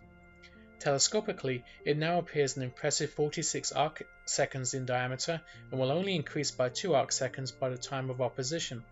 Telescopically, 0.78 1.64
it 1.86 1.96
now 1.96 2.18
appears 2.18 2.56
an 2.56 2.62
impressive 2.62 3.10
46 3.10 3.72
arc 3.72 4.02
seconds 4.26 4.74
in 4.74 4.84
diameter 4.84 5.40
and 5.70 5.80
will 5.80 5.90
only 5.90 6.14
increase 6.14 6.50
by 6.50 6.68
2 6.68 6.94
arc 6.94 7.12
seconds 7.12 7.50
by 7.50 7.70
the 7.70 7.78
time 7.78 8.10
of 8.10 8.20
opposition. 8.20 8.84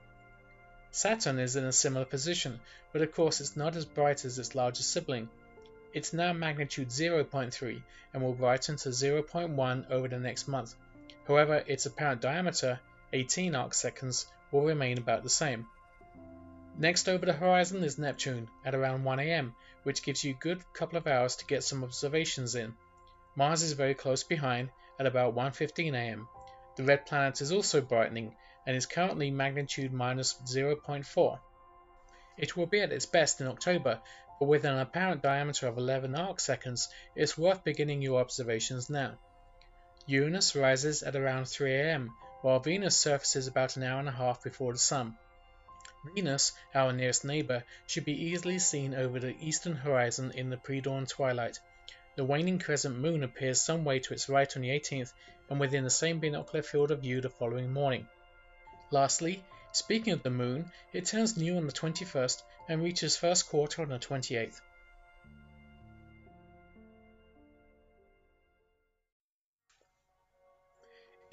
Saturn 0.91 1.39
is 1.39 1.57
in 1.57 1.65
a 1.65 1.73
similar 1.73 2.07
position, 2.07 2.59
but 2.91 3.03
of 3.03 3.13
course 3.13 3.43
it's 3.43 3.55
not 3.55 3.77
as 3.77 3.85
bright 3.85 4.25
as 4.25 4.39
its 4.39 4.55
larger 4.55 4.83
sibling. 4.83 5.29
It's 5.93 6.15
now 6.15 6.33
magnitude 6.33 6.89
0.3 6.89 7.83
and 8.15 8.23
will 8.23 8.33
brighten 8.33 8.77
to 8.77 8.89
0.1 8.89 9.91
over 9.91 10.09
the 10.09 10.19
next 10.19 10.49
month. 10.49 10.75
However, 11.29 11.63
its 11.67 11.85
apparent 11.85 12.23
diameter, 12.23 12.81
18 13.13 13.55
arc 13.55 13.75
seconds, 13.75 14.27
will 14.51 14.63
remain 14.63 14.99
about 14.99 15.23
the 15.23 15.31
same. 15.31 15.67
Next 16.79 17.09
over 17.09 17.25
the 17.25 17.33
horizon 17.33 17.83
is 17.83 17.99
Neptune 17.99 18.49
at 18.65 18.75
around 18.75 19.05
1am, 19.05 19.55
which 19.83 20.03
gives 20.03 20.23
you 20.23 20.33
a 20.33 20.43
good 20.43 20.63
couple 20.75 20.99
of 20.99 21.07
hours 21.07 21.37
to 21.37 21.47
get 21.47 21.65
some 21.65 21.83
observations 21.83 22.55
in. 22.55 22.75
Mars 23.35 23.63
is 23.63 23.73
very 23.73 23.95
close 23.95 24.25
behind 24.25 24.71
at 24.99 25.07
about 25.07 25.35
1.15am. 25.35 26.27
The 26.77 26.85
red 26.85 27.07
planet 27.07 27.41
is 27.41 27.53
also 27.53 27.81
brightening 27.81 28.35
and 28.67 28.77
is 28.77 28.85
currently 28.85 29.31
magnitude 29.31 29.93
minus 29.93 30.35
0.4. 30.45 31.39
It 32.37 32.57
will 32.57 32.67
be 32.67 32.81
at 32.81 32.93
its 32.93 33.07
best 33.07 33.41
in 33.41 33.47
October, 33.47 34.01
but 34.39 34.47
with 34.47 34.65
an 34.65 34.79
apparent 34.79 35.23
diameter 35.23 35.69
of 35.69 35.79
11 35.79 36.15
arc 36.15 36.41
seconds, 36.41 36.89
it 37.15 37.23
is 37.23 37.39
worth 37.39 37.65
beginning 37.65 38.03
your 38.03 38.21
observations 38.21 38.91
now. 38.91 39.19
Uranus 40.07 40.55
rises 40.55 41.03
at 41.03 41.17
around 41.17 41.45
3am, 41.45 42.09
while 42.43 42.59
Venus 42.59 42.99
surfaces 42.99 43.47
about 43.47 43.77
an 43.77 43.83
hour 43.83 43.99
and 43.99 44.09
a 44.09 44.13
half 44.13 44.43
before 44.43 44.73
the 44.73 44.79
Sun. 44.79 45.17
Venus, 46.15 46.53
our 46.75 46.93
nearest 46.93 47.25
neighbour, 47.25 47.65
should 47.87 48.05
be 48.05 48.27
easily 48.27 48.59
seen 48.59 48.95
over 48.95 49.19
the 49.19 49.37
eastern 49.41 49.75
horizon 49.75 50.31
in 50.33 50.51
the 50.51 50.57
pre-dawn 50.57 51.07
twilight. 51.07 51.59
The 52.17 52.25
waning 52.25 52.59
crescent 52.59 52.99
moon 52.99 53.25
appears 53.25 53.61
some 53.61 53.85
way 53.85 53.99
to 53.99 54.15
its 54.15 54.29
right 54.29 54.57
on 54.57 54.63
the 54.63 54.71
18th 54.71 55.13
and 55.51 55.61
within 55.61 55.85
the 55.85 55.91
same 55.91 56.21
binocular 56.21 56.63
field 56.63 56.91
of 56.91 57.01
view 57.01 57.21
the 57.21 57.31
following 57.31 57.73
morning. 57.73 58.07
Lastly, 58.91 59.45
speaking 59.73 60.13
of 60.13 60.23
the 60.23 60.31
moon, 60.31 60.71
it 60.93 61.07
turns 61.07 61.37
new 61.37 61.57
on 61.57 61.67
the 61.67 61.73
21st 61.73 62.43
and 62.69 62.83
reaches 62.83 63.17
first 63.17 63.49
quarter 63.49 63.83
on 63.83 63.89
the 63.89 63.99
28th. 63.99 64.61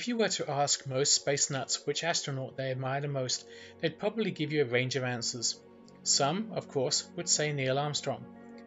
If 0.04 0.10
you 0.10 0.18
were 0.18 0.28
to 0.28 0.52
ask 0.52 0.86
most 0.86 1.14
space 1.14 1.50
nuts 1.50 1.88
which 1.88 2.04
astronaut 2.04 2.58
they 2.58 2.72
admire 2.72 3.00
the 3.00 3.08
most, 3.08 3.46
they'd 3.80 3.98
probably 3.98 4.32
give 4.32 4.52
you 4.52 4.62
a 4.62 4.66
range 4.66 4.98
of 4.98 5.06
answers. 5.06 5.62
Some, 6.04 6.52
of 6.52 6.68
course, 6.68 7.08
would 7.16 7.30
say 7.30 7.54
Neil 7.54 7.80
Armstrong. 7.80 8.26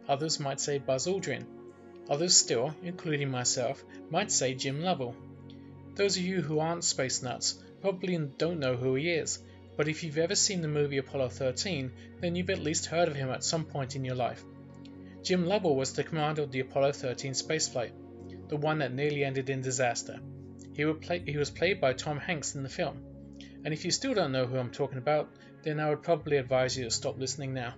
Others 0.09 0.39
might 0.39 0.59
say 0.59 0.79
Buzz 0.79 1.05
Aldrin. 1.05 1.45
Others 2.09 2.35
still, 2.35 2.73
including 2.81 3.29
myself, 3.29 3.85
might 4.09 4.31
say 4.31 4.55
Jim 4.55 4.81
Lovell. 4.81 5.15
Those 5.93 6.17
of 6.17 6.23
you 6.23 6.41
who 6.41 6.57
aren't 6.57 6.83
space 6.83 7.21
nuts 7.21 7.63
probably 7.81 8.17
don't 8.17 8.59
know 8.59 8.75
who 8.75 8.95
he 8.95 9.11
is, 9.11 9.37
but 9.75 9.87
if 9.87 10.03
you've 10.03 10.17
ever 10.17 10.33
seen 10.33 10.61
the 10.61 10.67
movie 10.67 10.97
Apollo 10.97 11.29
13, 11.29 11.91
then 12.19 12.35
you've 12.35 12.49
at 12.49 12.63
least 12.63 12.87
heard 12.87 13.09
of 13.09 13.15
him 13.15 13.29
at 13.29 13.43
some 13.43 13.63
point 13.65 13.95
in 13.95 14.03
your 14.03 14.15
life. 14.15 14.43
Jim 15.21 15.45
Lovell 15.45 15.75
was 15.75 15.93
the 15.93 16.03
commander 16.03 16.41
of 16.41 16.51
the 16.51 16.61
Apollo 16.61 16.93
13 16.93 17.33
spaceflight, 17.33 17.91
the 18.47 18.57
one 18.57 18.79
that 18.79 18.91
nearly 18.91 19.23
ended 19.23 19.51
in 19.51 19.61
disaster. 19.61 20.19
He, 20.77 20.85
play, 20.85 21.23
he 21.25 21.37
was 21.37 21.49
played 21.49 21.81
by 21.81 21.93
Tom 21.93 22.19
Hanks 22.19 22.53
in 22.53 22.61
the 22.61 22.69
film. 22.69 23.01
And 23.65 23.73
if 23.73 23.83
you 23.83 23.89
still 23.89 24.13
don't 24.13 24.31
know 24.31 24.45
who 24.45 24.57
I'm 24.57 24.69
talking 24.69 24.99
about, 24.99 25.27
then 25.63 25.79
I 25.79 25.89
would 25.89 26.03
probably 26.03 26.37
advise 26.37 26.77
you 26.77 26.83
to 26.83 26.91
stop 26.91 27.17
listening 27.17 27.55
now. 27.55 27.73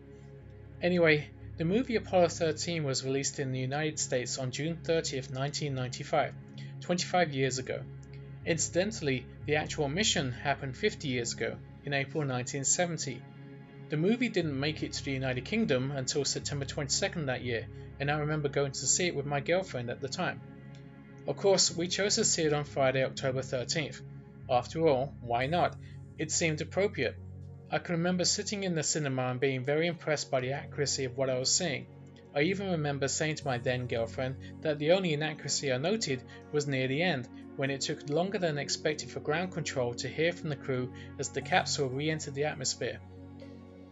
Anyway, 0.82 1.30
the 1.56 1.64
movie 1.64 1.96
Apollo 1.96 2.28
13 2.28 2.84
was 2.84 3.06
released 3.06 3.40
in 3.40 3.54
the 3.54 3.60
United 3.60 4.00
States 4.00 4.38
on 4.38 4.52
June 4.52 4.78
30th, 4.84 5.34
1995, 5.34 6.34
25 6.82 7.34
years 7.34 7.58
ago. 7.58 7.82
Incidentally, 8.46 9.26
the 9.46 9.56
actual 9.56 9.88
mission 9.88 10.34
happened 10.34 10.76
50 10.76 11.08
years 11.08 11.34
ago, 11.34 11.56
in 11.86 11.94
April 11.94 12.22
1970. 12.28 13.22
The 13.88 13.98
movie 13.98 14.30
didn't 14.30 14.60
make 14.60 14.84
it 14.84 14.92
to 14.94 15.06
the 15.06 15.12
United 15.12 15.46
Kingdom 15.46 15.92
until 15.92 16.26
September 16.26 16.66
22nd 16.66 17.28
that 17.28 17.44
year, 17.44 17.66
and 18.00 18.12
I 18.12 18.20
remember 18.20 18.50
going 18.50 18.74
to 18.74 18.88
see 18.88 19.08
it 19.08 19.16
with 19.16 19.26
my 19.26 19.40
girlfriend 19.40 19.90
at 19.90 20.02
the 20.02 20.10
time. 20.10 20.42
Of 21.30 21.38
course, 21.38 21.78
we 21.78 21.88
chose 21.88 22.16
to 22.16 22.26
see 22.26 22.42
it 22.42 22.54
on 22.54 22.64
Friday, 22.64 23.04
October 23.04 23.42
13th. 23.42 24.02
After 24.50 24.88
all, 24.88 25.14
why 25.22 25.46
not? 25.46 25.76
It 26.18 26.32
seemed 26.32 26.60
appropriate. 26.60 27.18
I 27.70 27.78
can 27.78 27.98
remember 27.98 28.26
sitting 28.26 28.64
in 28.64 28.74
the 28.74 28.82
cinema 28.82 29.28
and 29.28 29.40
being 29.40 29.64
very 29.64 29.86
impressed 29.86 30.32
by 30.32 30.40
the 30.40 30.54
accuracy 30.54 31.06
of 31.06 31.16
what 31.16 31.30
I 31.30 31.38
was 31.38 31.56
seeing. 31.56 31.86
I 32.34 32.42
even 32.42 32.72
remember 32.72 33.08
saying 33.08 33.36
to 33.36 33.46
my 33.46 33.60
then 33.60 33.86
girlfriend 33.86 34.38
that 34.62 34.80
the 34.80 34.94
only 34.94 35.14
inaccuracy 35.14 35.72
I 35.72 35.78
noted 35.78 36.24
was 36.52 36.66
near 36.66 36.88
the 36.88 37.04
end, 37.04 37.30
when 37.58 37.70
it 37.70 37.82
took 37.82 38.10
longer 38.10 38.40
than 38.40 38.58
expected 38.58 39.12
for 39.12 39.20
ground 39.20 39.52
control 39.52 39.94
to 39.94 40.08
hear 40.08 40.32
from 40.32 40.50
the 40.50 40.56
crew 40.56 40.92
as 41.20 41.30
the 41.30 41.44
capsule 41.44 41.90
re 41.90 42.10
entered 42.10 42.34
the 42.34 42.46
atmosphere. 42.46 43.00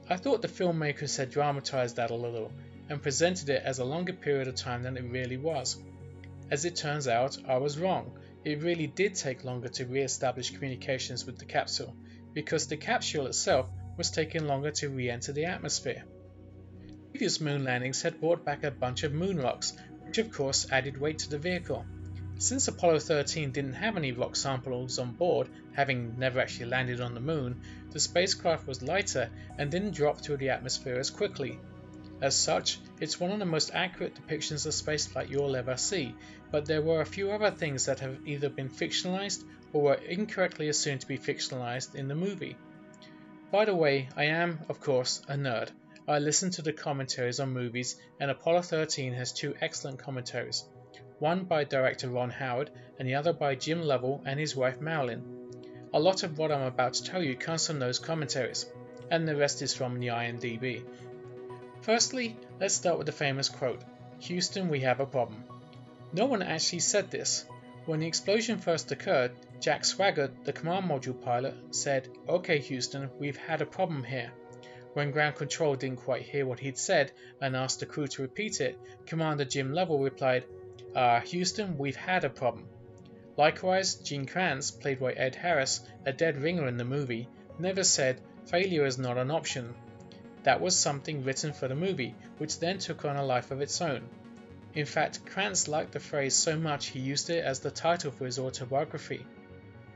I 0.09 0.17
thought 0.17 0.41
the 0.41 0.47
filmmakers 0.47 1.15
had 1.15 1.29
dramatized 1.29 1.97
that 1.97 2.09
a 2.09 2.15
little 2.15 2.51
and 2.89 2.99
presented 2.99 3.49
it 3.49 3.61
as 3.63 3.77
a 3.77 3.85
longer 3.85 4.13
period 4.13 4.47
of 4.47 4.55
time 4.55 4.81
than 4.81 4.97
it 4.97 5.03
really 5.03 5.37
was. 5.37 5.77
As 6.49 6.63
it 6.63 6.77
turns 6.77 7.07
out, 7.07 7.37
I 7.45 7.57
was 7.57 7.77
wrong. 7.77 8.17
It 8.45 8.61
really 8.61 8.87
did 8.87 9.15
take 9.15 9.43
longer 9.43 9.67
to 9.67 9.85
re-establish 9.85 10.51
communications 10.51 11.25
with 11.25 11.37
the 11.37 11.45
capsule, 11.45 11.93
because 12.33 12.67
the 12.67 12.77
capsule 12.77 13.27
itself 13.27 13.69
was 13.97 14.11
taking 14.11 14.47
longer 14.47 14.71
to 14.71 14.89
re-enter 14.89 15.33
the 15.33 15.45
atmosphere. 15.45 16.03
Previous 17.11 17.41
moon 17.41 17.63
landings 17.63 18.01
had 18.01 18.21
brought 18.21 18.45
back 18.45 18.63
a 18.63 18.71
bunch 18.71 19.03
of 19.03 19.11
moon 19.11 19.37
rocks, 19.37 19.73
which 20.05 20.19
of 20.19 20.31
course 20.31 20.71
added 20.71 20.97
weight 20.97 21.19
to 21.19 21.29
the 21.29 21.37
vehicle. 21.37 21.85
Since 22.37 22.67
Apollo 22.67 22.99
13 22.99 23.51
didn't 23.51 23.73
have 23.73 23.97
any 23.97 24.11
rock 24.11 24.35
samples 24.35 24.99
on 24.99 25.13
board, 25.13 25.49
having 25.73 26.17
never 26.19 26.39
actually 26.39 26.67
landed 26.67 27.01
on 27.01 27.15
the 27.15 27.19
moon, 27.19 27.59
the 27.91 27.99
spacecraft 27.99 28.67
was 28.67 28.83
lighter 28.83 29.29
and 29.57 29.71
didn't 29.71 29.95
drop 29.95 30.21
through 30.21 30.37
the 30.37 30.49
atmosphere 30.49 30.99
as 30.99 31.09
quickly, 31.09 31.59
as 32.21 32.35
such, 32.35 32.79
it's 32.99 33.19
one 33.19 33.31
of 33.31 33.39
the 33.39 33.45
most 33.45 33.71
accurate 33.73 34.15
depictions 34.15 34.65
of 34.65 34.73
spaceflight 34.73 35.29
you'll 35.29 35.55
ever 35.55 35.77
see, 35.77 36.15
but 36.51 36.65
there 36.65 36.81
were 36.81 37.01
a 37.01 37.05
few 37.05 37.31
other 37.31 37.51
things 37.51 37.85
that 37.85 37.99
have 37.99 38.17
either 38.25 38.49
been 38.49 38.69
fictionalized 38.69 39.43
or 39.73 39.81
were 39.81 39.93
incorrectly 39.93 40.69
assumed 40.69 41.01
to 41.01 41.07
be 41.07 41.17
fictionalized 41.17 41.95
in 41.95 42.07
the 42.07 42.15
movie. 42.15 42.55
By 43.51 43.65
the 43.65 43.75
way, 43.75 44.09
I 44.15 44.25
am, 44.25 44.59
of 44.67 44.81
course, 44.81 45.21
a 45.27 45.35
nerd. 45.35 45.69
I 46.07 46.19
listen 46.19 46.51
to 46.51 46.61
the 46.61 46.73
commentaries 46.73 47.39
on 47.39 47.53
movies, 47.53 47.99
and 48.19 48.31
Apollo 48.31 48.63
13 48.63 49.13
has 49.13 49.31
two 49.31 49.55
excellent 49.61 49.99
commentaries 49.99 50.65
one 51.19 51.43
by 51.45 51.63
director 51.63 52.09
Ron 52.09 52.29
Howard 52.29 52.69
and 52.99 53.07
the 53.07 53.15
other 53.15 53.33
by 53.33 53.55
Jim 53.55 53.81
Lovell 53.81 54.21
and 54.25 54.39
his 54.39 54.55
wife 54.55 54.79
Marilyn. 54.79 55.23
A 55.93 55.99
lot 55.99 56.23
of 56.23 56.37
what 56.37 56.51
I'm 56.51 56.61
about 56.61 56.93
to 56.95 57.03
tell 57.03 57.23
you 57.23 57.35
comes 57.35 57.65
from 57.65 57.79
those 57.79 57.97
commentaries, 57.97 58.65
and 59.09 59.27
the 59.27 59.35
rest 59.35 59.61
is 59.61 59.73
from 59.73 59.99
the 59.99 60.07
IMDb. 60.07 60.83
Firstly, 61.81 62.35
let's 62.59 62.73
start 62.73 62.97
with 62.97 63.07
the 63.07 63.13
famous 63.13 63.49
quote 63.49 63.81
Houston, 64.19 64.67
we 64.69 64.81
have 64.81 64.99
a 64.99 65.05
problem. 65.05 65.43
No 66.11 66.25
one 66.25 66.41
actually 66.41 66.79
said 66.79 67.11
this. 67.11 67.45
When 67.85 67.99
the 67.99 68.07
explosion 68.07 68.59
first 68.59 68.91
occurred, 68.91 69.31
Jack 69.59 69.83
Swigert, 69.83 70.43
the 70.43 70.53
command 70.53 70.89
module 70.89 71.21
pilot, 71.21 71.55
said, 71.71 72.09
OK, 72.27 72.59
Houston, 72.59 73.09
we've 73.19 73.37
had 73.37 73.61
a 73.61 73.65
problem 73.65 74.03
here. 74.03 74.31
When 74.93 75.11
ground 75.11 75.35
control 75.35 75.75
didn't 75.75 75.99
quite 75.99 76.23
hear 76.23 76.45
what 76.45 76.59
he'd 76.59 76.77
said 76.77 77.11
and 77.39 77.55
asked 77.55 77.79
the 77.79 77.85
crew 77.85 78.07
to 78.07 78.23
repeat 78.23 78.59
it, 78.59 78.79
Commander 79.05 79.45
Jim 79.45 79.73
Lovell 79.73 79.99
replied, 79.99 80.45
Ah, 80.95 81.17
uh, 81.17 81.19
Houston, 81.21 81.77
we've 81.77 81.95
had 81.95 82.23
a 82.23 82.29
problem. 82.29 82.67
Likewise, 83.37 83.95
Gene 83.95 84.25
Kranz, 84.25 84.71
played 84.71 84.99
by 84.99 85.13
Ed 85.13 85.35
Harris, 85.35 85.81
a 86.05 86.11
dead 86.11 86.41
ringer 86.41 86.67
in 86.67 86.77
the 86.77 86.83
movie, 86.83 87.29
never 87.59 87.83
said, 87.83 88.19
Failure 88.47 88.85
is 88.85 88.97
not 88.97 89.17
an 89.17 89.29
option, 89.29 89.75
that 90.47 90.61
was 90.61 90.77
something 90.77 91.25
written 91.25 91.51
for 91.51 91.67
the 91.67 91.75
movie, 91.75 92.15
which 92.37 92.57
then 92.59 92.77
took 92.77 93.03
on 93.03 93.17
a 93.17 93.25
life 93.25 93.51
of 93.51 93.59
its 93.59 93.81
own. 93.81 94.01
In 94.75 94.85
fact, 94.85 95.25
Kranz 95.25 95.67
liked 95.67 95.91
the 95.91 95.99
phrase 95.99 96.35
so 96.35 96.55
much 96.55 96.85
he 96.85 97.01
used 97.01 97.29
it 97.29 97.43
as 97.43 97.59
the 97.59 97.69
title 97.69 98.11
for 98.11 98.25
his 98.25 98.39
autobiography. 98.39 99.25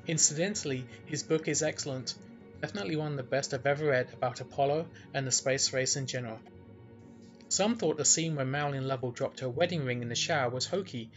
Incidentally, 0.08 0.84
his 1.06 1.24
book 1.24 1.48
is 1.48 1.64
excellent, 1.64 2.16
definitely 2.60 2.98
one 2.98 3.12
of 3.12 3.16
the 3.16 3.24
best 3.24 3.54
I've 3.54 3.66
ever 3.66 3.86
read 3.86 4.12
about 4.12 4.42
Apollo 4.42 4.88
and 5.14 5.26
the 5.26 5.32
space 5.32 5.72
race 5.72 5.96
in 5.96 6.06
general. 6.06 6.40
Some 7.48 7.78
thought 7.78 7.96
the 7.96 8.04
scene 8.04 8.36
where 8.36 8.44
Marilyn 8.44 8.90
Lovell 8.90 9.12
dropped 9.12 9.40
her 9.40 9.50
wedding 9.50 9.86
ring 9.86 10.02
in 10.02 10.10
the 10.10 10.16
shower 10.16 10.50
was 10.50 10.66
hokey. 10.66 11.12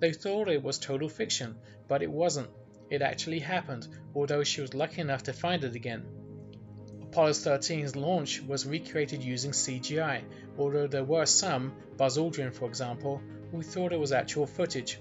They 0.00 0.12
thought 0.12 0.48
it 0.48 0.64
was 0.64 0.80
total 0.80 1.08
fiction, 1.08 1.54
but 1.86 2.02
it 2.02 2.10
wasn't. 2.10 2.50
It 2.90 3.02
actually 3.02 3.38
happened, 3.38 3.86
although 4.16 4.42
she 4.42 4.62
was 4.62 4.74
lucky 4.74 5.00
enough 5.00 5.22
to 5.22 5.32
find 5.32 5.62
it 5.62 5.76
again. 5.76 6.19
Apollo 7.10 7.30
13's 7.30 7.96
launch 7.96 8.40
was 8.40 8.64
recreated 8.64 9.24
using 9.24 9.50
CGI, 9.50 10.22
although 10.56 10.86
there 10.86 11.02
were 11.02 11.26
some, 11.26 11.72
Buzz 11.96 12.16
Aldrin 12.16 12.54
for 12.54 12.66
example, 12.66 13.20
who 13.50 13.62
thought 13.62 13.92
it 13.92 13.98
was 13.98 14.12
actual 14.12 14.46
footage. 14.46 15.00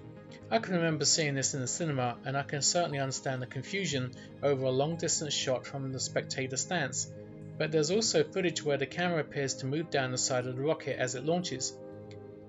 I 0.49 0.57
can 0.57 0.73
remember 0.73 1.05
seeing 1.05 1.35
this 1.35 1.53
in 1.53 1.61
the 1.61 1.67
cinema, 1.67 2.17
and 2.25 2.35
I 2.35 2.41
can 2.41 2.63
certainly 2.63 2.97
understand 2.97 3.43
the 3.43 3.45
confusion 3.45 4.11
over 4.41 4.65
a 4.65 4.71
long 4.71 4.95
distance 4.95 5.35
shot 5.35 5.67
from 5.67 5.91
the 5.91 5.99
spectator 5.99 6.57
stance. 6.57 7.11
But 7.59 7.71
there's 7.71 7.91
also 7.91 8.23
footage 8.23 8.63
where 8.63 8.77
the 8.77 8.87
camera 8.87 9.19
appears 9.19 9.53
to 9.57 9.67
move 9.67 9.91
down 9.91 10.11
the 10.11 10.17
side 10.17 10.47
of 10.47 10.55
the 10.55 10.63
rocket 10.63 10.97
as 10.97 11.13
it 11.13 11.25
launches. 11.25 11.77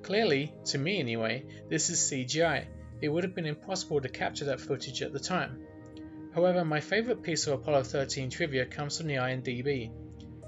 Clearly, 0.00 0.55
to 0.64 0.79
me 0.79 1.00
anyway, 1.00 1.45
this 1.69 1.90
is 1.90 2.00
CGI. 2.00 2.64
It 3.02 3.11
would 3.11 3.25
have 3.25 3.35
been 3.35 3.45
impossible 3.45 4.00
to 4.00 4.09
capture 4.09 4.47
that 4.47 4.62
footage 4.62 5.02
at 5.02 5.12
the 5.12 5.21
time. 5.21 5.67
However, 6.35 6.65
my 6.65 6.81
favourite 6.81 7.23
piece 7.23 7.47
of 7.47 7.61
Apollo 7.61 7.85
13 7.85 8.31
trivia 8.31 8.67
comes 8.67 8.99
from 8.99 9.07
the 9.09 9.17
IMDb. 9.17 9.91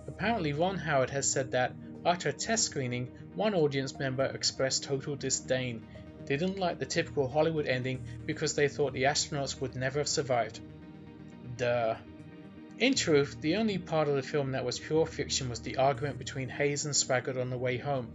Apparently, 0.07 0.53
Ron 0.53 0.79
Howard 0.79 1.11
has 1.11 1.31
said 1.31 1.53
that, 1.53 1.75
after 2.05 2.29
a 2.29 2.33
test 2.33 2.65
screening, 2.65 3.11
one 3.35 3.55
audience 3.55 3.99
member 3.99 4.25
expressed 4.25 4.85
total 4.85 5.17
disdain 5.17 5.87
they 6.27 6.37
didn't 6.37 6.59
like 6.59 6.79
the 6.79 6.87
typical 6.87 7.29
Hollywood 7.29 7.67
ending 7.67 8.05
because 8.27 8.55
they 8.55 8.69
thought 8.69 8.93
the 8.93 9.05
astronauts 9.05 9.61
would 9.61 9.75
never 9.75 9.99
have 9.99 10.09
survived. 10.09 10.61
Duh. 11.57 11.97
In 12.79 12.95
truth, 12.95 13.41
the 13.41 13.57
only 13.57 13.79
part 13.79 14.09
of 14.09 14.15
the 14.15 14.23
film 14.23 14.53
that 14.53 14.65
was 14.65 14.79
pure 14.79 15.07
fiction 15.07 15.49
was 15.49 15.61
the 15.61 15.77
argument 15.77 16.19
between 16.19 16.49
Haise 16.49 16.85
and 16.85 16.95
Swigert 16.95 17.41
on 17.41 17.51
the 17.51 17.59
way 17.59 17.77
home. 17.77 18.09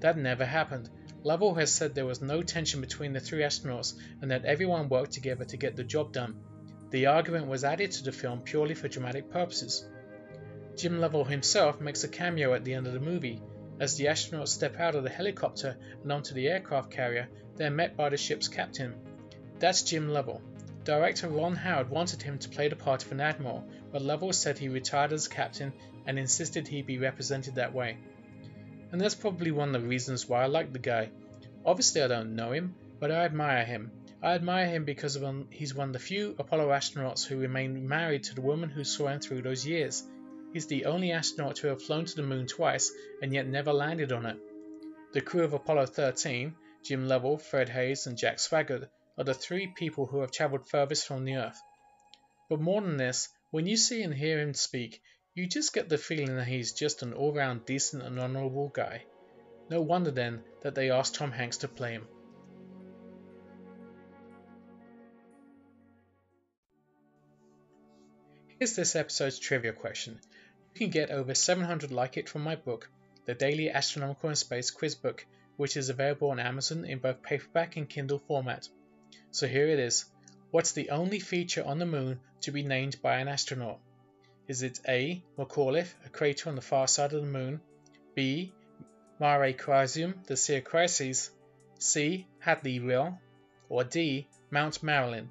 That 0.00 0.16
never 0.16 0.44
happened. 0.44 0.88
Lovell 1.24 1.54
has 1.56 1.72
said 1.72 1.94
there 1.94 2.06
was 2.06 2.22
no 2.22 2.42
tension 2.42 2.80
between 2.80 3.12
the 3.12 3.20
three 3.20 3.42
astronauts 3.42 3.94
and 4.22 4.30
that 4.30 4.44
everyone 4.44 4.88
worked 4.88 5.12
together 5.12 5.44
to 5.46 5.56
get 5.56 5.76
the 5.76 5.84
job 5.84 6.12
done. 6.12 6.40
The 6.90 7.06
argument 7.06 7.46
was 7.46 7.64
added 7.64 7.92
to 7.92 8.04
the 8.04 8.12
film 8.12 8.40
purely 8.40 8.74
for 8.74 8.88
dramatic 8.88 9.30
purposes. 9.30 9.86
Jim 10.76 11.00
Lovell 11.00 11.24
himself 11.24 11.80
makes 11.80 12.04
a 12.04 12.08
cameo 12.08 12.54
at 12.54 12.64
the 12.64 12.74
end 12.74 12.86
of 12.86 12.92
the 12.92 13.00
movie. 13.00 13.42
As 13.80 13.96
the 13.96 14.06
astronauts 14.06 14.48
step 14.48 14.80
out 14.80 14.94
of 14.94 15.02
the 15.02 15.10
helicopter 15.10 15.76
and 16.02 16.10
onto 16.10 16.34
the 16.34 16.48
aircraft 16.48 16.90
carrier, 16.90 17.28
they're 17.56 17.70
met 17.70 17.96
by 17.96 18.08
the 18.08 18.16
ship's 18.16 18.48
captain. 18.48 18.94
That's 19.58 19.82
Jim 19.82 20.08
Lovell. 20.08 20.40
Director 20.84 21.28
Ron 21.28 21.56
Howard 21.56 21.90
wanted 21.90 22.22
him 22.22 22.38
to 22.38 22.48
play 22.48 22.68
the 22.68 22.76
part 22.76 23.04
of 23.04 23.12
an 23.12 23.20
admiral, 23.20 23.68
but 23.92 24.00
Lovell 24.00 24.32
said 24.32 24.56
he 24.56 24.68
retired 24.68 25.12
as 25.12 25.28
captain 25.28 25.72
and 26.06 26.18
insisted 26.18 26.66
he 26.66 26.80
be 26.80 26.98
represented 26.98 27.56
that 27.56 27.74
way. 27.74 27.98
And 28.90 29.00
that's 29.00 29.14
probably 29.14 29.50
one 29.50 29.74
of 29.74 29.82
the 29.82 29.88
reasons 29.88 30.26
why 30.28 30.42
I 30.42 30.46
like 30.46 30.72
the 30.72 30.78
guy. 30.78 31.10
Obviously, 31.66 32.02
I 32.02 32.08
don't 32.08 32.34
know 32.34 32.52
him, 32.52 32.74
but 32.98 33.10
I 33.10 33.26
admire 33.26 33.64
him. 33.64 33.90
I 34.20 34.34
admire 34.34 34.66
him 34.66 34.84
because 34.84 35.14
of 35.14 35.46
he's 35.50 35.76
one 35.76 35.90
of 35.90 35.92
the 35.92 36.00
few 36.00 36.34
Apollo 36.40 36.70
astronauts 36.70 37.24
who 37.24 37.38
remained 37.38 37.88
married 37.88 38.24
to 38.24 38.34
the 38.34 38.40
woman 38.40 38.68
who 38.68 38.82
saw 38.82 39.06
him 39.06 39.20
through 39.20 39.42
those 39.42 39.64
years. 39.64 40.02
He's 40.52 40.66
the 40.66 40.86
only 40.86 41.12
astronaut 41.12 41.54
to 41.56 41.68
have 41.68 41.82
flown 41.82 42.04
to 42.04 42.16
the 42.16 42.24
moon 42.24 42.48
twice 42.48 42.90
and 43.22 43.32
yet 43.32 43.46
never 43.46 43.72
landed 43.72 44.10
on 44.10 44.26
it. 44.26 44.36
The 45.12 45.20
crew 45.20 45.44
of 45.44 45.52
Apollo 45.52 45.86
13, 45.86 46.56
Jim 46.82 47.06
Lovell, 47.06 47.38
Fred 47.38 47.68
Haise, 47.68 48.08
and 48.08 48.18
Jack 48.18 48.38
Swigert 48.38 48.88
are 49.16 49.24
the 49.24 49.34
three 49.34 49.68
people 49.68 50.06
who 50.06 50.20
have 50.20 50.32
traveled 50.32 50.68
furthest 50.68 51.06
from 51.06 51.24
the 51.24 51.36
Earth. 51.36 51.60
But 52.48 52.60
more 52.60 52.80
than 52.80 52.96
this, 52.96 53.28
when 53.52 53.66
you 53.66 53.76
see 53.76 54.02
and 54.02 54.12
hear 54.12 54.40
him 54.40 54.52
speak, 54.52 55.00
you 55.34 55.46
just 55.46 55.72
get 55.72 55.88
the 55.88 55.96
feeling 55.96 56.34
that 56.36 56.48
he's 56.48 56.72
just 56.72 57.02
an 57.02 57.12
all 57.12 57.32
round 57.32 57.66
decent 57.66 58.02
and 58.02 58.18
honourable 58.18 58.70
guy. 58.70 59.04
No 59.70 59.80
wonder 59.80 60.10
then 60.10 60.42
that 60.62 60.74
they 60.74 60.90
asked 60.90 61.14
Tom 61.14 61.30
Hanks 61.30 61.58
to 61.58 61.68
play 61.68 61.92
him. 61.92 62.08
Here's 68.58 68.74
this 68.74 68.96
episode's 68.96 69.38
trivia 69.38 69.72
question. 69.72 70.18
You 70.74 70.78
can 70.80 70.90
get 70.90 71.12
over 71.12 71.32
700 71.32 71.92
like 71.92 72.16
it 72.16 72.28
from 72.28 72.42
my 72.42 72.56
book, 72.56 72.90
The 73.24 73.34
Daily 73.34 73.70
Astronomical 73.70 74.30
and 74.30 74.36
Space 74.36 74.72
Quiz 74.72 74.96
Book, 74.96 75.24
which 75.56 75.76
is 75.76 75.90
available 75.90 76.32
on 76.32 76.40
Amazon 76.40 76.84
in 76.84 76.98
both 76.98 77.22
paperback 77.22 77.76
and 77.76 77.88
Kindle 77.88 78.18
format. 78.18 78.68
So 79.30 79.46
here 79.46 79.68
it 79.68 79.78
is. 79.78 80.06
What's 80.50 80.72
the 80.72 80.90
only 80.90 81.20
feature 81.20 81.64
on 81.64 81.78
the 81.78 81.86
moon 81.86 82.18
to 82.40 82.50
be 82.50 82.64
named 82.64 83.00
by 83.00 83.18
an 83.18 83.28
astronaut? 83.28 83.78
Is 84.48 84.64
it 84.64 84.80
A. 84.88 85.22
McAuliffe, 85.38 85.94
a 86.04 86.08
crater 86.08 86.48
on 86.48 86.56
the 86.56 86.60
far 86.60 86.88
side 86.88 87.12
of 87.12 87.20
the 87.20 87.28
moon, 87.28 87.60
B. 88.16 88.52
Mare 89.20 89.52
Crisium, 89.52 90.26
the 90.26 90.36
Sea 90.36 90.56
of 90.56 90.64
Crises, 90.64 91.30
C. 91.78 92.26
Hadley 92.40 92.80
Rill, 92.80 93.20
or 93.68 93.84
D. 93.84 94.26
Mount 94.50 94.82
Marilyn? 94.82 95.28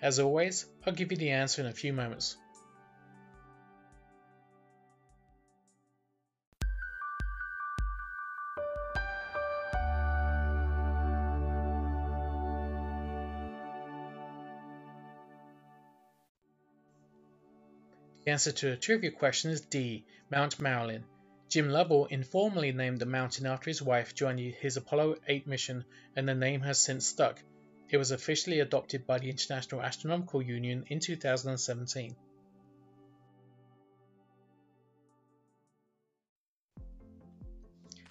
As 0.00 0.18
always, 0.18 0.64
I'll 0.86 0.94
give 0.94 1.12
you 1.12 1.18
the 1.18 1.32
answer 1.32 1.60
in 1.60 1.68
a 1.68 1.72
few 1.72 1.92
moments. 1.92 2.38
Answer 18.32 18.50
to 18.50 18.70
the 18.70 18.76
trivia 18.76 19.10
question 19.10 19.50
is 19.50 19.60
D, 19.60 20.04
Mount 20.30 20.58
Marilyn. 20.58 21.04
Jim 21.48 21.68
Lovell 21.68 22.06
informally 22.06 22.72
named 22.72 22.98
the 22.98 23.06
mountain 23.06 23.44
after 23.44 23.68
his 23.68 23.82
wife 23.82 24.14
joined 24.14 24.40
his 24.40 24.78
Apollo 24.78 25.16
8 25.28 25.46
mission, 25.46 25.84
and 26.16 26.26
the 26.26 26.34
name 26.34 26.62
has 26.62 26.78
since 26.78 27.06
stuck. 27.06 27.38
It 27.90 27.98
was 27.98 28.10
officially 28.10 28.60
adopted 28.60 29.06
by 29.06 29.18
the 29.18 29.28
International 29.28 29.82
Astronomical 29.82 30.40
Union 30.40 30.86
in 30.88 30.98
2017. 30.98 32.16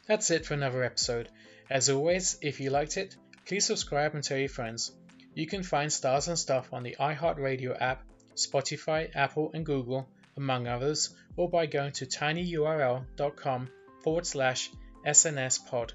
That's 0.05 0.29
it 0.29 0.45
for 0.45 0.53
another 0.53 0.83
episode. 0.83 1.29
As 1.67 1.89
always, 1.89 2.37
if 2.41 2.59
you 2.59 2.69
liked 2.69 2.97
it, 2.97 3.15
please 3.47 3.65
subscribe 3.65 4.13
and 4.13 4.23
tell 4.23 4.37
your 4.37 4.49
friends. 4.49 4.95
You 5.33 5.47
can 5.47 5.63
find 5.63 5.91
Stars 5.91 6.27
and 6.27 6.37
Stuff 6.37 6.71
on 6.73 6.83
the 6.83 6.95
iHeartRadio 6.99 7.75
app 7.81 8.03
Spotify, 8.47 9.09
Apple, 9.15 9.51
and 9.53 9.65
Google, 9.65 10.07
among 10.37 10.67
others, 10.67 11.15
or 11.35 11.49
by 11.49 11.65
going 11.65 11.91
to 11.93 12.05
tinyurl.com 12.05 13.69
forward 14.03 14.25
slash 14.25 14.71
snspod. 15.05 15.91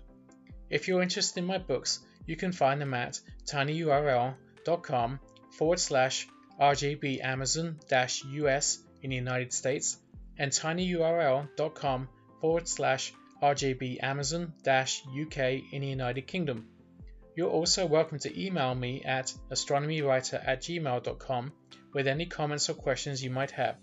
If 0.71 0.89
you're 0.89 1.03
interested 1.03 1.41
in 1.41 1.47
my 1.47 1.59
books, 1.59 2.01
you 2.27 2.37
can 2.37 2.53
find 2.53 2.81
them 2.81 2.95
at 2.95 3.21
tinyurl.com 3.47 5.21
forward 5.53 5.81
slash 5.81 6.29
RJB 6.61 7.23
Amazon 7.23 7.79
US 7.91 8.79
in 9.03 9.11
the 9.11 9.17
United 9.17 9.53
States 9.53 9.99
and 10.39 10.51
tinyurl.com 10.51 12.09
forward 12.41 12.69
slash 12.69 13.13
RJB 13.43 14.03
Amazon 14.03 14.53
UK 14.67 15.39
in 15.73 15.83
the 15.83 15.89
United 15.89 16.27
Kingdom. 16.27 16.69
You're 17.37 17.51
also 17.51 17.85
welcome 17.85 18.19
to 18.21 18.43
email 18.43 18.75
me 18.75 19.03
at 19.05 19.33
astronomywriter 19.51 20.43
at 20.43 20.63
gmail.com 20.63 21.53
with 21.97 22.07
any 22.07 22.27
comments 22.27 22.69
or 22.69 22.75
questions 22.75 23.25
you 23.25 23.31
might 23.31 23.53
have. 23.53 23.77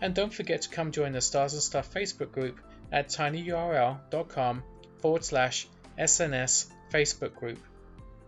And 0.00 0.14
don't 0.14 0.32
forget 0.32 0.62
to 0.62 0.70
come 0.70 0.90
join 0.90 1.12
the 1.12 1.20
Stars 1.20 1.52
and 1.52 1.62
Stuff 1.62 1.92
Facebook 1.92 2.32
group 2.32 2.58
at 2.90 3.08
tinyurl.com 3.08 4.62
forward 5.00 5.22
slash 5.22 5.68
SNS 5.98 6.70
Facebook 6.90 7.34
group. 7.34 7.58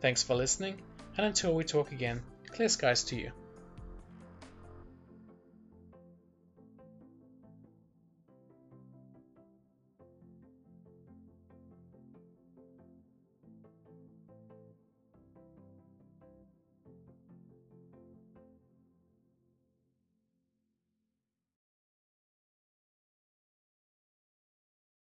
Thanks 0.03 0.23
for 0.23 0.35
listening, 0.35 0.83
and 1.17 1.25
until 1.25 1.55
we 1.55 1.65
talk 1.65 1.91
again, 1.91 2.21
clear 2.51 2.69
skies 2.69 3.05
to 3.05 3.17
you. 3.17 3.33